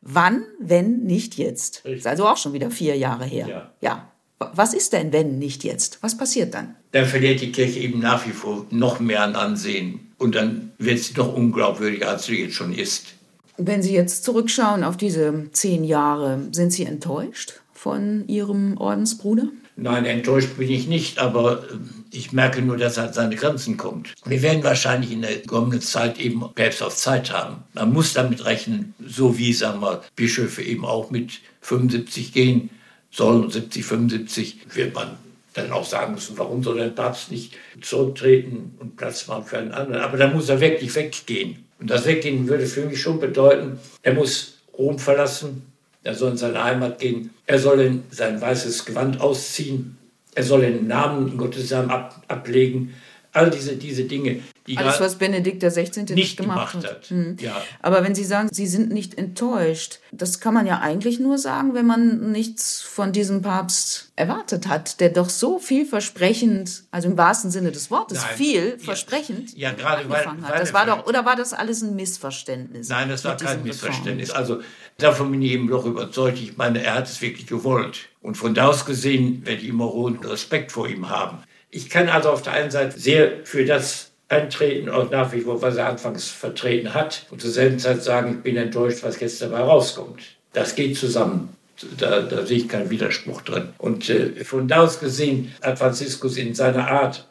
Wann, 0.00 0.44
wenn 0.58 1.04
nicht 1.04 1.36
jetzt? 1.36 1.84
Richtig. 1.84 2.00
Ist 2.00 2.06
also 2.06 2.26
auch 2.26 2.36
schon 2.36 2.52
wieder 2.52 2.70
vier 2.70 2.96
Jahre 2.96 3.24
her. 3.24 3.48
Ja. 3.48 3.72
ja. 3.80 4.12
Was 4.38 4.72
ist 4.72 4.92
denn, 4.92 5.12
wenn 5.12 5.38
nicht 5.38 5.64
jetzt? 5.64 5.98
Was 6.00 6.16
passiert 6.16 6.54
dann? 6.54 6.76
Dann 6.92 7.06
verliert 7.06 7.40
die 7.40 7.52
Kirche 7.52 7.80
eben 7.80 7.98
nach 7.98 8.26
wie 8.26 8.32
vor 8.32 8.66
noch 8.70 9.00
mehr 9.00 9.22
an 9.22 9.34
Ansehen. 9.34 10.00
Und 10.16 10.34
dann 10.34 10.72
wird 10.78 11.00
sie 11.00 11.14
noch 11.14 11.34
unglaubwürdiger, 11.34 12.08
als 12.08 12.26
sie 12.26 12.42
jetzt 12.42 12.54
schon 12.54 12.72
ist. 12.72 13.14
Wenn 13.60 13.82
Sie 13.82 13.92
jetzt 13.92 14.22
zurückschauen 14.22 14.84
auf 14.84 14.96
diese 14.96 15.50
zehn 15.50 15.82
Jahre, 15.82 16.46
sind 16.52 16.72
Sie 16.72 16.84
enttäuscht 16.84 17.54
von 17.72 18.28
Ihrem 18.28 18.76
Ordensbruder? 18.78 19.48
Nein, 19.74 20.04
enttäuscht 20.04 20.56
bin 20.56 20.70
ich 20.70 20.86
nicht, 20.86 21.18
aber 21.18 21.64
äh, 21.64 21.76
ich 22.10 22.32
merke 22.32 22.62
nur, 22.62 22.76
dass 22.76 22.96
er 22.96 23.08
an 23.08 23.12
seine 23.12 23.34
Grenzen 23.34 23.76
kommt. 23.76 24.14
Wir 24.24 24.42
werden 24.42 24.62
wahrscheinlich 24.62 25.12
in 25.12 25.22
der 25.22 25.42
kommenden 25.42 25.80
Zeit 25.80 26.20
eben 26.20 26.42
Päpste 26.54 26.86
auf 26.86 26.96
Zeit 26.96 27.32
haben. 27.32 27.64
Man 27.74 27.92
muss 27.92 28.12
damit 28.12 28.44
rechnen, 28.44 28.94
so 29.04 29.38
wie, 29.38 29.52
sagen 29.52 29.80
wir, 29.80 30.02
Bischöfe 30.14 30.62
eben 30.62 30.84
auch 30.84 31.10
mit 31.10 31.40
75 31.60 32.32
gehen 32.32 32.70
sollen, 33.10 33.50
70, 33.50 33.84
75, 33.84 34.56
wird 34.74 34.94
man 34.94 35.16
dann 35.54 35.72
auch 35.72 35.84
sagen 35.84 36.14
müssen, 36.14 36.38
warum 36.38 36.62
soll 36.62 36.78
der 36.78 36.88
Papst 36.88 37.30
nicht 37.30 37.56
zurücktreten 37.80 38.74
und 38.78 38.96
Platz 38.96 39.26
machen 39.26 39.44
für 39.44 39.58
einen 39.58 39.72
anderen. 39.72 40.02
Aber 40.02 40.16
dann 40.16 40.34
muss 40.34 40.48
er 40.48 40.60
wirklich 40.60 40.94
weggehen. 40.94 41.64
Und 41.80 41.90
das 41.90 42.06
Weggehen 42.06 42.48
würde 42.48 42.66
für 42.66 42.84
mich 42.84 43.00
schon 43.00 43.20
bedeuten, 43.20 43.78
er 44.02 44.14
muss 44.14 44.58
Rom 44.76 44.98
verlassen, 44.98 45.62
er 46.04 46.14
soll 46.14 46.32
in 46.32 46.36
seine 46.36 46.62
Heimat 46.62 46.98
gehen, 46.98 47.30
er 47.46 47.58
soll 47.58 48.00
sein 48.10 48.40
weißes 48.40 48.84
Gewand 48.84 49.20
ausziehen, 49.20 49.96
er 50.34 50.44
soll 50.44 50.60
den 50.60 50.86
Namen 50.86 51.32
in 51.32 51.38
Gottes 51.38 51.70
Namen 51.70 51.90
ab, 51.90 52.22
ablegen. 52.28 52.94
All 53.32 53.50
diese, 53.50 53.76
diese 53.76 54.04
Dinge, 54.04 54.40
die 54.68 54.76
Alles, 54.76 55.00
was 55.00 55.16
Benedikt 55.16 55.62
XVI. 55.62 55.80
nicht, 55.82 56.10
nicht 56.10 56.36
gemacht, 56.36 56.72
gemacht 56.72 56.88
hat. 56.88 57.10
Mhm. 57.10 57.36
Ja. 57.40 57.60
Aber 57.80 58.04
wenn 58.04 58.14
Sie 58.14 58.24
sagen, 58.24 58.48
Sie 58.52 58.66
sind 58.66 58.90
nicht 58.90 59.16
enttäuscht, 59.16 60.00
das 60.12 60.40
kann 60.40 60.54
man 60.54 60.66
ja 60.66 60.80
eigentlich 60.80 61.18
nur 61.18 61.38
sagen, 61.38 61.74
wenn 61.74 61.86
man 61.86 62.30
nichts 62.32 62.82
von 62.82 63.12
diesem 63.12 63.42
Papst 63.42 64.12
erwartet 64.14 64.68
hat, 64.68 65.00
der 65.00 65.08
doch 65.08 65.30
so 65.30 65.58
vielversprechend, 65.58 66.84
also 66.90 67.08
im 67.08 67.16
wahrsten 67.16 67.50
Sinne 67.50 67.72
des 67.72 67.90
Wortes, 67.90 68.20
Nein. 68.20 68.36
viel 68.36 68.78
versprechend 68.78 69.56
ja, 69.56 69.70
ja 69.70 69.74
gerade 69.74 70.08
weil, 70.08 70.26
hat. 70.26 70.42
Weil 70.42 70.60
das 70.60 70.74
war 70.74 70.86
doch, 70.86 71.06
oder 71.06 71.24
war 71.24 71.36
das 71.36 71.52
alles 71.52 71.82
ein 71.82 71.96
Missverständnis? 71.96 72.88
Nein, 72.88 73.08
das 73.08 73.24
war 73.24 73.36
kein 73.36 73.62
Missverständnis. 73.62 74.30
Also 74.30 74.60
davon 74.98 75.30
bin 75.30 75.40
ich 75.42 75.52
eben 75.52 75.68
doch 75.68 75.86
überzeugt. 75.86 76.38
Ich 76.38 76.56
meine, 76.56 76.82
er 76.82 76.94
hat 76.94 77.08
es 77.08 77.20
wirklich 77.22 77.46
gewollt. 77.46 78.08
Und 78.20 78.36
von 78.36 78.54
da 78.54 78.68
aus 78.68 78.84
gesehen 78.84 79.46
werde 79.46 79.62
ich 79.62 79.68
immer 79.68 79.86
hohen 79.86 80.18
Respekt 80.18 80.72
vor 80.72 80.88
ihm 80.88 81.08
haben. 81.08 81.38
Ich 81.70 81.88
kann 81.88 82.08
also 82.08 82.30
auf 82.30 82.42
der 82.42 82.54
einen 82.54 82.70
Seite 82.70 82.98
sehr 82.98 83.44
für 83.44 83.64
das 83.64 84.07
eintreten 84.28 84.88
und 84.90 85.10
nach 85.10 85.32
wie 85.32 85.40
vor, 85.40 85.62
was 85.62 85.76
er 85.76 85.88
anfangs 85.88 86.28
vertreten 86.28 86.94
hat 86.94 87.26
und 87.30 87.40
zur 87.40 87.50
selben 87.50 87.78
Zeit 87.78 88.02
sagen, 88.02 88.36
ich 88.36 88.42
bin 88.42 88.56
enttäuscht, 88.56 89.02
was 89.02 89.18
jetzt 89.20 89.40
dabei 89.40 89.60
rauskommt. 89.60 90.20
Das 90.52 90.74
geht 90.74 90.96
zusammen. 90.96 91.50
Da, 91.96 92.22
da 92.22 92.44
sehe 92.44 92.58
ich 92.58 92.68
keinen 92.68 92.90
Widerspruch 92.90 93.42
drin. 93.42 93.68
Und 93.78 94.10
äh, 94.10 94.44
von 94.44 94.66
da 94.66 94.82
aus 94.82 94.98
gesehen 94.98 95.52
hat 95.62 95.78
Franziskus 95.78 96.36
in 96.36 96.54
seiner 96.54 96.88
Art, 96.88 97.28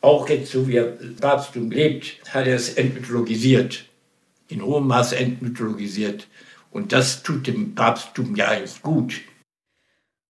auch 0.00 0.28
jetzt 0.28 0.50
so 0.50 0.66
wie 0.66 0.76
er 0.76 0.96
Papsttum 1.20 1.70
lebt, 1.70 2.16
hat 2.28 2.46
er 2.46 2.56
es 2.56 2.74
entmythologisiert. 2.74 3.84
In 4.48 4.62
hohem 4.62 4.88
Maße 4.88 5.16
entmythologisiert. 5.16 6.26
Und 6.72 6.92
das 6.92 7.22
tut 7.22 7.46
dem 7.46 7.74
Papsttum 7.76 8.34
ja 8.34 8.48
eigentlich 8.48 8.82
gut. 8.82 9.20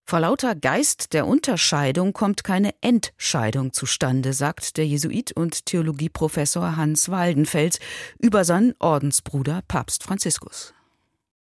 Vor 0.06 0.20
lauter 0.20 0.54
Geist 0.54 1.14
der 1.14 1.26
Unterscheidung 1.26 2.12
kommt 2.12 2.44
keine 2.44 2.74
Entscheidung 2.82 3.72
zustande, 3.72 4.34
sagt 4.34 4.76
der 4.76 4.86
Jesuit 4.86 5.32
und 5.32 5.64
Theologieprofessor 5.64 6.76
Hans 6.76 7.08
Waldenfels 7.08 7.78
über 8.18 8.44
seinen 8.44 8.74
Ordensbruder 8.80 9.62
Papst 9.66 10.04
Franziskus. 10.04 10.74